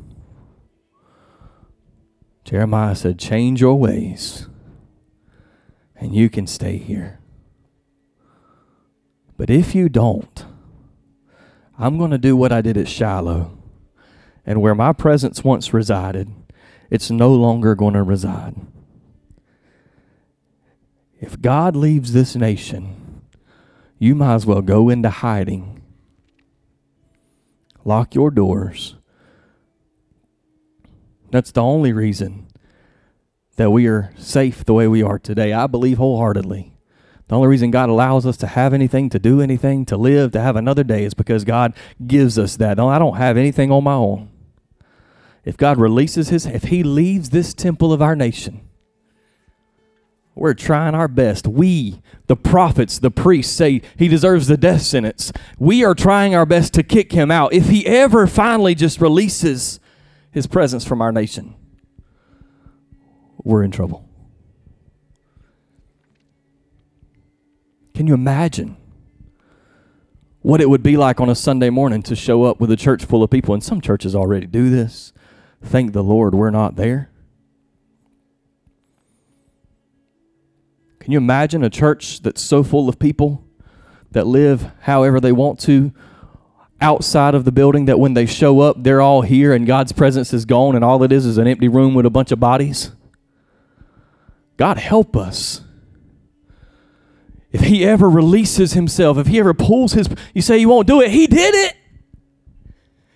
[2.44, 4.48] Jeremiah said, Change your ways
[6.02, 7.20] and you can stay here.
[9.38, 10.46] But if you don't,
[11.78, 13.58] I'm going to do what I did at Shiloh.
[14.44, 16.28] And where my presence once resided,
[16.90, 18.56] it's no longer going to reside.
[21.20, 23.22] If God leaves this nation,
[24.00, 25.84] you might as well go into hiding.
[27.86, 28.96] Lock your doors.
[31.30, 32.48] That's the only reason
[33.62, 35.54] that we are safe the way we are today.
[35.54, 36.74] I believe wholeheartedly.
[37.28, 40.42] The only reason God allows us to have anything, to do anything, to live, to
[40.42, 41.76] have another day is because God
[42.08, 42.78] gives us that.
[42.78, 44.32] No, I don't have anything on my own.
[45.46, 48.68] If God releases his, if he leaves this temple of our nation,
[50.34, 51.46] we're trying our best.
[51.46, 55.32] We, the prophets, the priests, say he deserves the death sentence.
[55.60, 57.54] We are trying our best to kick him out.
[57.54, 59.80] If he ever finally just releases
[60.32, 61.54] his presence from our nation,
[63.44, 64.08] we're in trouble.
[67.94, 68.78] Can you imagine
[70.42, 73.06] what it would be like on a Sunday morning to show up with a church
[73.06, 73.54] full of people?
[73.54, 75.14] And some churches already do this.
[75.62, 77.12] Thank the Lord we're not there.
[81.00, 83.44] Can you imagine a church that's so full of people
[84.12, 85.94] that live however they want to
[86.80, 90.34] outside of the building that when they show up, they're all here and God's presence
[90.34, 92.92] is gone and all it is is an empty room with a bunch of bodies?
[94.62, 95.62] God help us.
[97.52, 101.02] If he ever releases himself, if he ever pulls his, you say you won't do
[101.02, 101.76] it, he did it.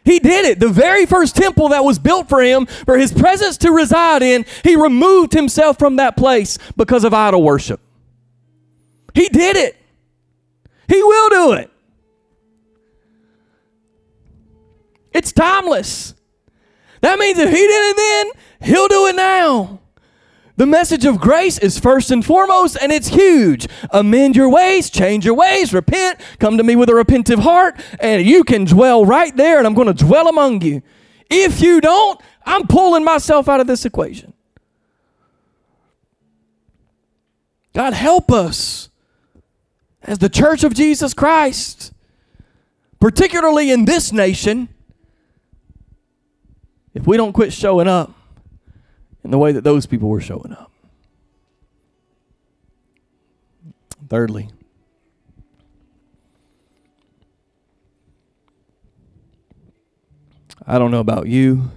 [0.03, 0.59] He did it.
[0.59, 4.43] The very first temple that was built for him, for his presence to reside in,
[4.63, 7.79] he removed himself from that place because of idol worship.
[9.13, 9.75] He did it.
[10.87, 11.69] He will do it.
[15.13, 16.15] It's timeless.
[17.01, 19.81] That means if he did it then, he'll do it now.
[20.57, 23.67] The message of grace is first and foremost, and it's huge.
[23.89, 28.25] Amend your ways, change your ways, repent, come to me with a repentive heart, and
[28.25, 30.81] you can dwell right there, and I'm going to dwell among you.
[31.29, 34.33] If you don't, I'm pulling myself out of this equation.
[37.73, 38.89] God, help us
[40.03, 41.91] as the church of Jesus Christ,
[43.01, 44.69] particularly in this nation,
[46.93, 48.13] if we don't quit showing up
[49.25, 50.71] in the way that those people were showing up.
[54.07, 54.51] Thirdly,
[60.67, 61.71] I don't know about you.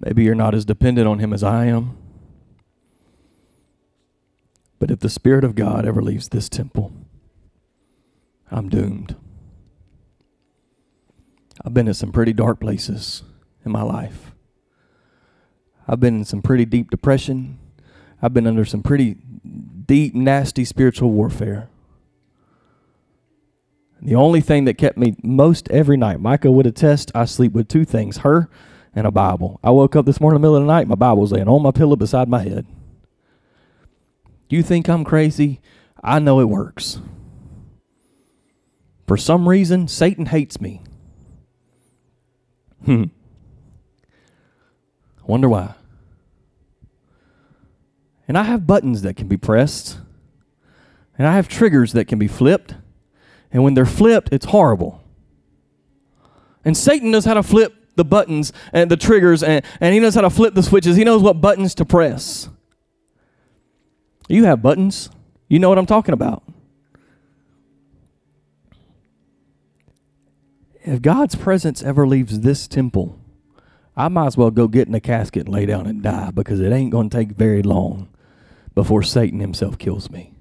[0.00, 1.96] Maybe you're not as dependent on Him as I am.
[4.78, 6.92] But if the Spirit of God ever leaves this temple,
[8.50, 9.16] I'm doomed.
[11.64, 13.22] I've been in some pretty dark places
[13.64, 14.33] in my life.
[15.86, 17.58] I've been in some pretty deep depression.
[18.22, 19.16] I've been under some pretty
[19.86, 21.68] deep, nasty spiritual warfare.
[24.00, 27.68] The only thing that kept me most every night, Micah would attest, I sleep with
[27.68, 28.48] two things her
[28.94, 29.58] and a Bible.
[29.64, 31.48] I woke up this morning in the middle of the night, my Bible was laying
[31.48, 32.66] on my pillow beside my head.
[34.48, 35.60] You think I'm crazy?
[36.02, 37.00] I know it works.
[39.06, 40.82] For some reason, Satan hates me.
[42.84, 43.04] Hmm.
[45.26, 45.74] Wonder why.
[48.26, 49.98] And I have buttons that can be pressed,
[51.18, 52.74] and I have triggers that can be flipped.
[53.52, 55.02] And when they're flipped, it's horrible.
[56.64, 60.14] And Satan knows how to flip the buttons and the triggers, and, and he knows
[60.14, 60.96] how to flip the switches.
[60.96, 62.48] He knows what buttons to press.
[64.28, 65.10] You have buttons,
[65.48, 66.42] you know what I'm talking about.
[70.82, 73.18] If God's presence ever leaves this temple,
[73.96, 76.60] I might as well go get in a casket and lay down and die because
[76.60, 78.08] it ain't going to take very long
[78.74, 80.32] before Satan himself kills me.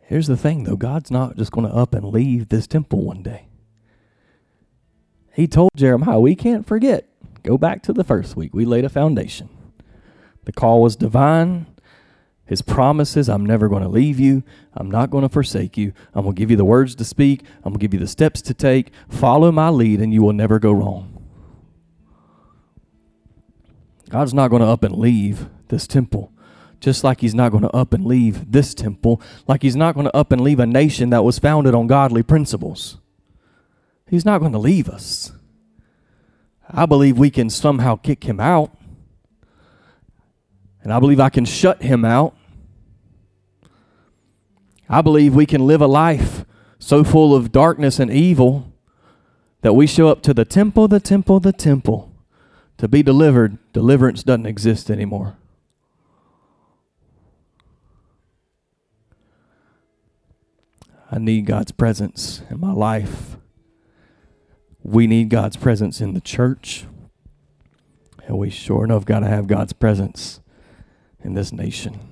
[0.00, 3.22] Here's the thing, though God's not just going to up and leave this temple one
[3.22, 3.46] day.
[5.32, 7.08] He told Jeremiah, We can't forget.
[7.42, 8.54] Go back to the first week.
[8.54, 9.48] We laid a foundation.
[10.44, 11.66] The call was divine.
[12.52, 14.42] His promises, I'm never going to leave you.
[14.74, 15.94] I'm not going to forsake you.
[16.12, 17.44] I'm going to give you the words to speak.
[17.64, 18.92] I'm going to give you the steps to take.
[19.08, 21.24] Follow my lead, and you will never go wrong.
[24.10, 26.30] God's not going to up and leave this temple,
[26.78, 30.04] just like He's not going to up and leave this temple, like He's not going
[30.04, 32.98] to up and leave a nation that was founded on godly principles.
[34.06, 35.32] He's not going to leave us.
[36.68, 38.76] I believe we can somehow kick Him out.
[40.82, 42.34] And I believe I can shut him out.
[44.92, 46.44] I believe we can live a life
[46.78, 48.70] so full of darkness and evil
[49.62, 52.12] that we show up to the temple, the temple, the temple
[52.76, 53.56] to be delivered.
[53.72, 55.38] Deliverance doesn't exist anymore.
[61.10, 63.38] I need God's presence in my life.
[64.82, 66.84] We need God's presence in the church.
[68.26, 70.40] And we sure enough got to have God's presence
[71.24, 72.11] in this nation.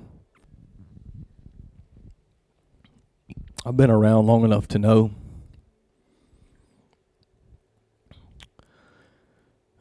[3.65, 5.11] I've been around long enough to know.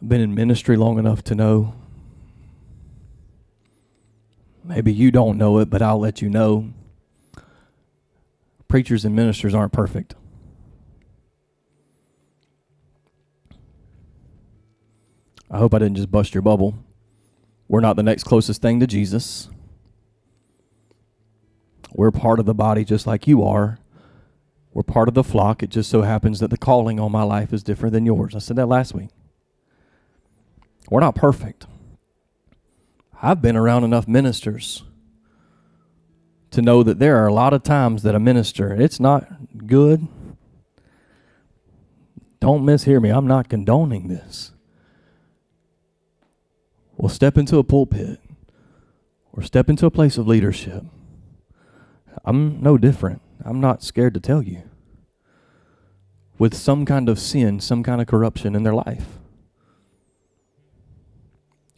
[0.02, 1.74] I've been in ministry long enough to know.
[4.64, 6.74] Maybe you don't know it, but I'll let you know.
[8.68, 10.14] Preachers and ministers aren't perfect.
[15.50, 16.76] I hope I didn't just bust your bubble.
[17.68, 19.50] We're not the next closest thing to Jesus.
[21.94, 23.80] We're part of the body just like you are.
[24.74, 25.64] We're part of the flock.
[25.64, 28.36] It just so happens that the calling on my life is different than yours.
[28.36, 29.10] I said that last week.
[30.90, 31.66] We're not perfect.
[33.22, 34.84] I've been around enough ministers
[36.52, 39.28] to know that there are a lot of times that a minister, it's not
[39.68, 40.08] good.
[42.40, 43.10] Don't mishear me.
[43.10, 44.52] I'm not condoning this.
[46.98, 48.20] We'll step into a pulpit
[49.34, 50.84] or step into a place of leadership
[52.30, 53.24] I'm no different.
[53.44, 54.62] I'm not scared to tell you.
[56.38, 59.18] With some kind of sin, some kind of corruption in their life.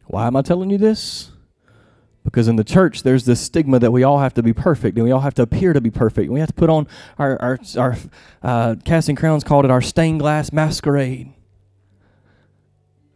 [0.08, 1.32] Why am I telling you this?
[2.26, 5.06] Because in the church, there's this stigma that we all have to be perfect and
[5.06, 6.26] we all have to appear to be perfect.
[6.26, 6.86] And we have to put on
[7.18, 7.98] our, our, our
[8.44, 11.32] uh, Casting Crowns called it our stained glass masquerade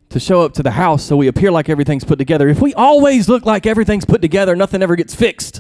[0.08, 2.48] to show up to the house so we appear like everything's put together.
[2.48, 5.60] If we always look like everything's put together, nothing ever gets fixed.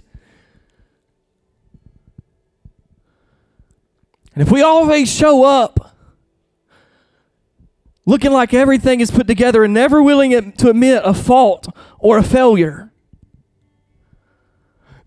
[4.35, 5.95] And if we always show up
[8.05, 11.67] looking like everything is put together and never willing to admit a fault
[11.97, 12.91] or a failure,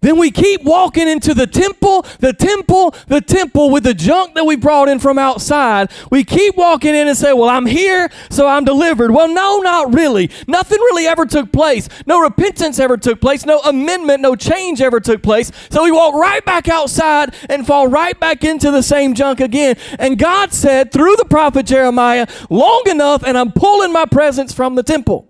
[0.01, 4.45] then we keep walking into the temple, the temple, the temple with the junk that
[4.45, 5.91] we brought in from outside.
[6.11, 9.11] We keep walking in and say, Well, I'm here, so I'm delivered.
[9.11, 10.31] Well, no, not really.
[10.47, 11.89] Nothing really ever took place.
[12.07, 13.45] No repentance ever took place.
[13.45, 15.51] No amendment, no change ever took place.
[15.71, 19.77] So we walk right back outside and fall right back into the same junk again.
[19.99, 24.77] And God said through the prophet Jeremiah, Long enough, and I'm pulling my presence from
[24.77, 25.29] the temple.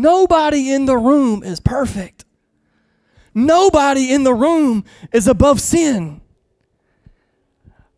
[0.00, 2.24] Nobody in the room is perfect.
[3.34, 6.20] Nobody in the room is above sin.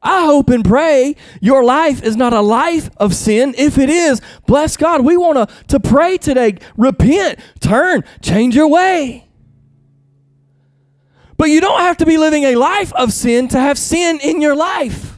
[0.03, 3.55] I hope and pray your life is not a life of sin.
[3.59, 5.05] If it is, bless God.
[5.05, 6.57] We want to, to pray today.
[6.79, 9.29] Repent, turn, change your way.
[11.37, 14.41] But you don't have to be living a life of sin to have sin in
[14.41, 15.10] your life.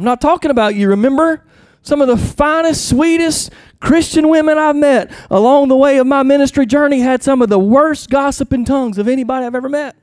[0.00, 1.44] I'm not talking about you, remember?
[1.82, 6.64] Some of the finest, sweetest Christian women I've met along the way of my ministry
[6.64, 9.94] journey had some of the worst gossiping tongues of anybody I've ever met.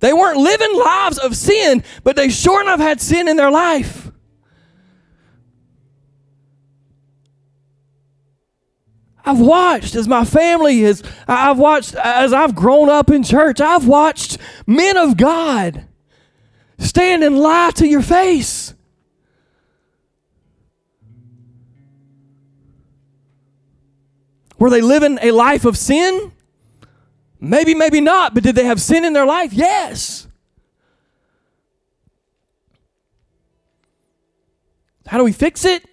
[0.00, 4.10] They weren't living lives of sin, but they sure enough had sin in their life.
[9.24, 13.88] I've watched as my family has, I've watched as I've grown up in church, I've
[13.88, 15.87] watched men of God
[16.78, 18.74] stand and lie to your face.
[24.58, 26.32] Were they living a life of sin?
[27.40, 29.52] Maybe, maybe not, but did they have sin in their life?
[29.52, 30.26] Yes.
[35.06, 35.86] How do we fix it?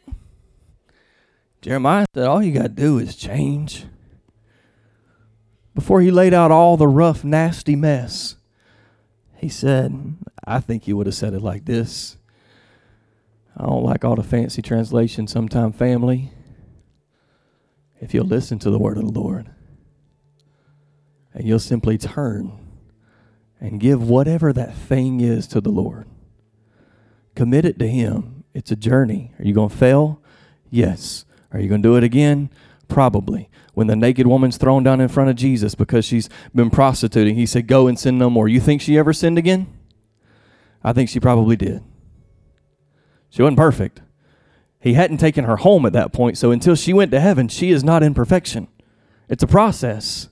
[1.62, 3.86] Jeremiah said, All you got to do is change.
[5.74, 8.36] Before he laid out all the rough, nasty mess,
[9.38, 10.16] he said,
[10.46, 12.18] I think he would have said it like this.
[13.58, 16.32] I don't like all the fancy translations, sometime family.
[18.00, 19.50] If you'll listen to the word of the Lord
[21.34, 22.52] and you'll simply turn
[23.60, 26.06] and give whatever that thing is to the Lord,
[27.34, 28.44] commit it to Him.
[28.54, 29.34] It's a journey.
[29.40, 30.22] Are you going to fail?
[30.70, 31.26] Yes.
[31.52, 32.50] Are you going to do it again?
[32.88, 33.50] Probably.
[33.74, 37.46] When the naked woman's thrown down in front of Jesus because she's been prostituting, he
[37.46, 38.48] said, Go and sin no more.
[38.48, 39.68] You think she ever sinned again?
[40.86, 41.84] I think she probably did.
[43.32, 44.02] She wasn't perfect.
[44.80, 47.72] He hadn't taken her home at that point, so until she went to heaven, she
[47.72, 48.68] is not in perfection.
[49.28, 50.30] It's a process.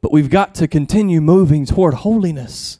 [0.00, 2.78] But we've got to continue moving toward holiness.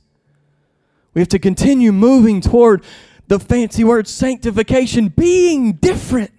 [1.12, 2.82] We have to continue moving toward
[3.28, 6.30] the fancy word sanctification, being different.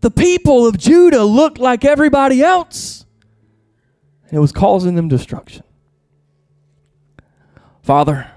[0.00, 3.04] The people of Judah looked like everybody else,
[4.28, 5.62] and it was causing them destruction.
[7.84, 8.30] Father,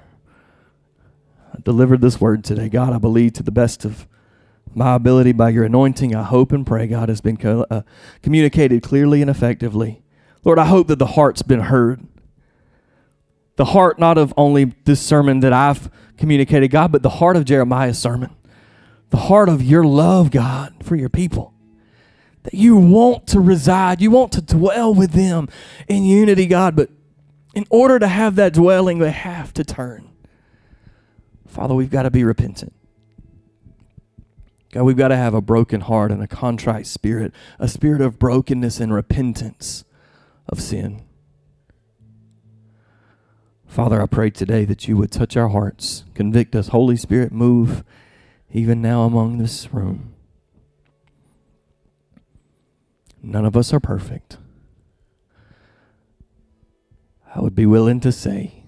[1.54, 2.68] I delivered this word today.
[2.68, 4.06] God, I believe to the best of
[4.76, 7.84] My ability by your anointing, I hope and pray, God, has been co- uh,
[8.22, 10.04] communicated clearly and effectively.
[10.44, 12.06] Lord, I hope that the heart's been heard.
[13.56, 17.46] The heart, not of only this sermon that I've communicated, God, but the heart of
[17.46, 18.36] Jeremiah's sermon.
[19.12, 21.54] The heart of your love, God, for your people.
[22.44, 25.48] That you want to reside, you want to dwell with them
[25.88, 26.90] in unity, God, but
[27.58, 30.08] in order to have that dwelling, they have to turn.
[31.48, 32.72] Father, we've got to be repentant.
[34.72, 38.20] God, we've got to have a broken heart and a contrite spirit, a spirit of
[38.20, 39.86] brokenness and repentance
[40.48, 41.02] of sin.
[43.66, 46.68] Father, I pray today that you would touch our hearts, convict us.
[46.68, 47.84] Holy Spirit, move
[48.52, 50.14] even now among this room.
[53.24, 54.38] None of us are perfect.
[57.38, 58.64] I would be willing to say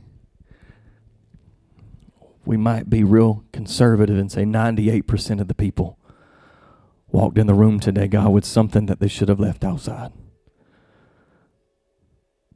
[2.46, 5.98] we might be real conservative and say 98% of the people
[7.12, 10.12] walked in the room today, God, with something that they should have left outside.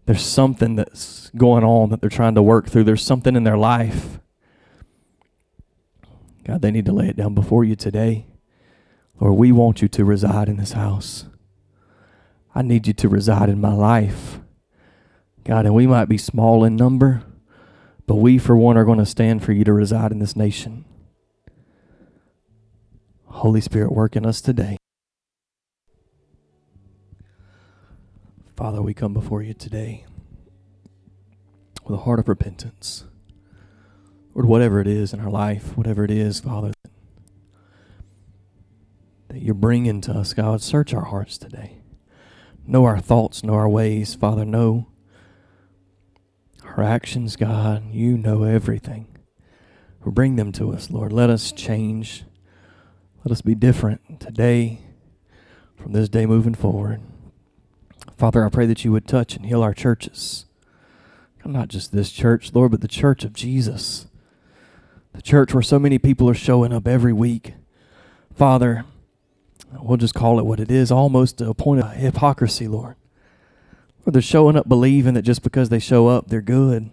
[0.06, 2.84] There's something that's going on that they're trying to work through.
[2.84, 4.20] There's something in their life.
[6.46, 8.28] God, they need to lay it down before you today.
[9.20, 11.26] Lord, we want you to reside in this house.
[12.54, 14.38] I need you to reside in my life.
[15.44, 17.24] God, and we might be small in number,
[18.08, 20.86] but we, for one, are going to stand for you to reside in this nation.
[23.26, 24.78] Holy Spirit, work in us today.
[28.56, 30.06] Father, we come before you today
[31.84, 33.04] with a heart of repentance.
[34.34, 36.72] Lord, whatever it is in our life, whatever it is, Father,
[39.28, 41.82] that you're bringing to us, God, search our hearts today.
[42.66, 44.88] Know our thoughts, know our ways, Father, know
[46.76, 47.92] our actions, God.
[47.92, 49.08] You know everything.
[50.06, 51.14] Bring them to us, Lord.
[51.14, 52.24] Let us change.
[53.24, 54.82] Let us be different today
[55.78, 57.02] from this day moving forward.
[58.18, 60.46] Father, I pray that you would touch and heal our churches.
[61.46, 64.08] Not just this church, Lord, but the church of Jesus.
[65.14, 67.54] The church where so many people are showing up every week.
[68.34, 68.86] Father,
[69.82, 72.96] we'll just call it what it is, almost a point of hypocrisy, Lord.
[74.04, 76.90] Where they're showing up believing that just because they show up, they're good.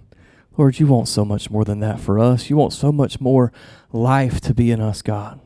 [0.57, 2.51] Lord, you want so much more than that for us.
[2.51, 3.53] You want so much more
[3.93, 5.41] life to be in us, God.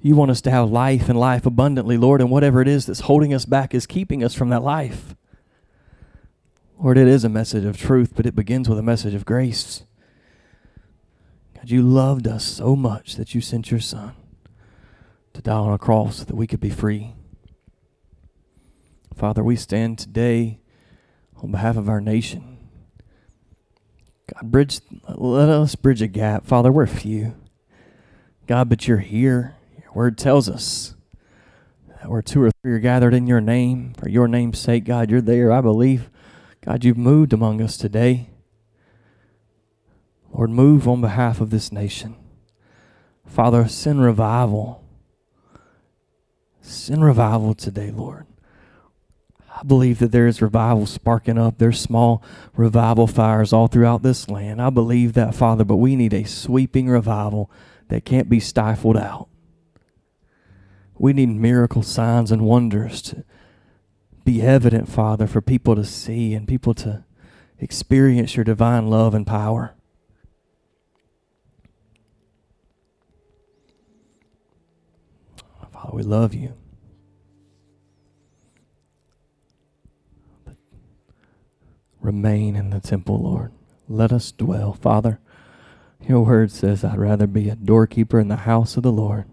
[0.00, 3.00] You want us to have life and life abundantly, Lord, and whatever it is that's
[3.00, 5.14] holding us back is keeping us from that life.
[6.78, 9.84] Lord, it is a message of truth, but it begins with a message of grace.
[11.54, 14.14] God, you loved us so much that you sent your Son
[15.34, 17.14] to die on a cross so that we could be free.
[19.14, 20.58] Father, we stand today
[21.42, 22.58] on behalf of our nation.
[24.32, 26.46] God, bridge, let us bridge a gap.
[26.46, 27.34] Father, we're few.
[28.46, 29.56] God, but you're here.
[29.82, 30.94] Your word tells us
[31.88, 35.10] that where two or three are gathered in your name, for your name's sake, God,
[35.10, 35.52] you're there.
[35.52, 36.08] I believe,
[36.64, 38.30] God, you've moved among us today.
[40.32, 42.16] Lord, move on behalf of this nation.
[43.26, 44.84] Father, send revival.
[46.60, 48.26] Send revival today, Lord.
[49.62, 51.58] I believe that there is revival sparking up.
[51.58, 52.20] There's small
[52.56, 54.60] revival fires all throughout this land.
[54.60, 57.48] I believe that, Father, but we need a sweeping revival
[57.86, 59.28] that can't be stifled out.
[60.98, 63.24] We need miracle signs and wonders to
[64.24, 67.04] be evident, Father, for people to see and people to
[67.60, 69.74] experience your divine love and power.
[75.72, 76.54] Father, we love you.
[82.02, 83.52] Remain in the temple, Lord.
[83.88, 84.74] Let us dwell.
[84.74, 85.20] Father,
[86.00, 89.24] your word says, I'd rather be a doorkeeper in the house of the Lord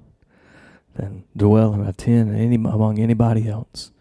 [0.95, 3.91] than dwell in attend any, among anybody else.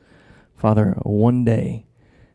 [0.57, 1.87] Father, one day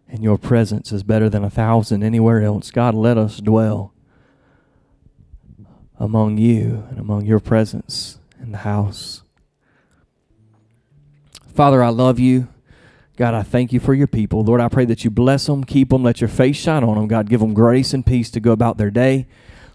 [0.07, 2.71] in your presence is better than a thousand anywhere else.
[2.71, 3.93] God, let us dwell
[5.99, 9.23] among you and among your presence in the house.
[11.47, 12.47] Father, I love you.
[13.15, 14.43] God, I thank you for your people.
[14.43, 17.07] Lord, I pray that you bless them, keep them, let your face shine on them.
[17.07, 19.27] God, give them grace and peace to go about their day.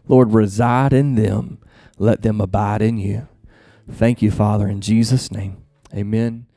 [0.09, 1.59] Lord, reside in them.
[1.99, 3.29] Let them abide in you.
[3.91, 5.63] Thank you, Father, in Jesus' name.
[5.95, 6.48] Amen.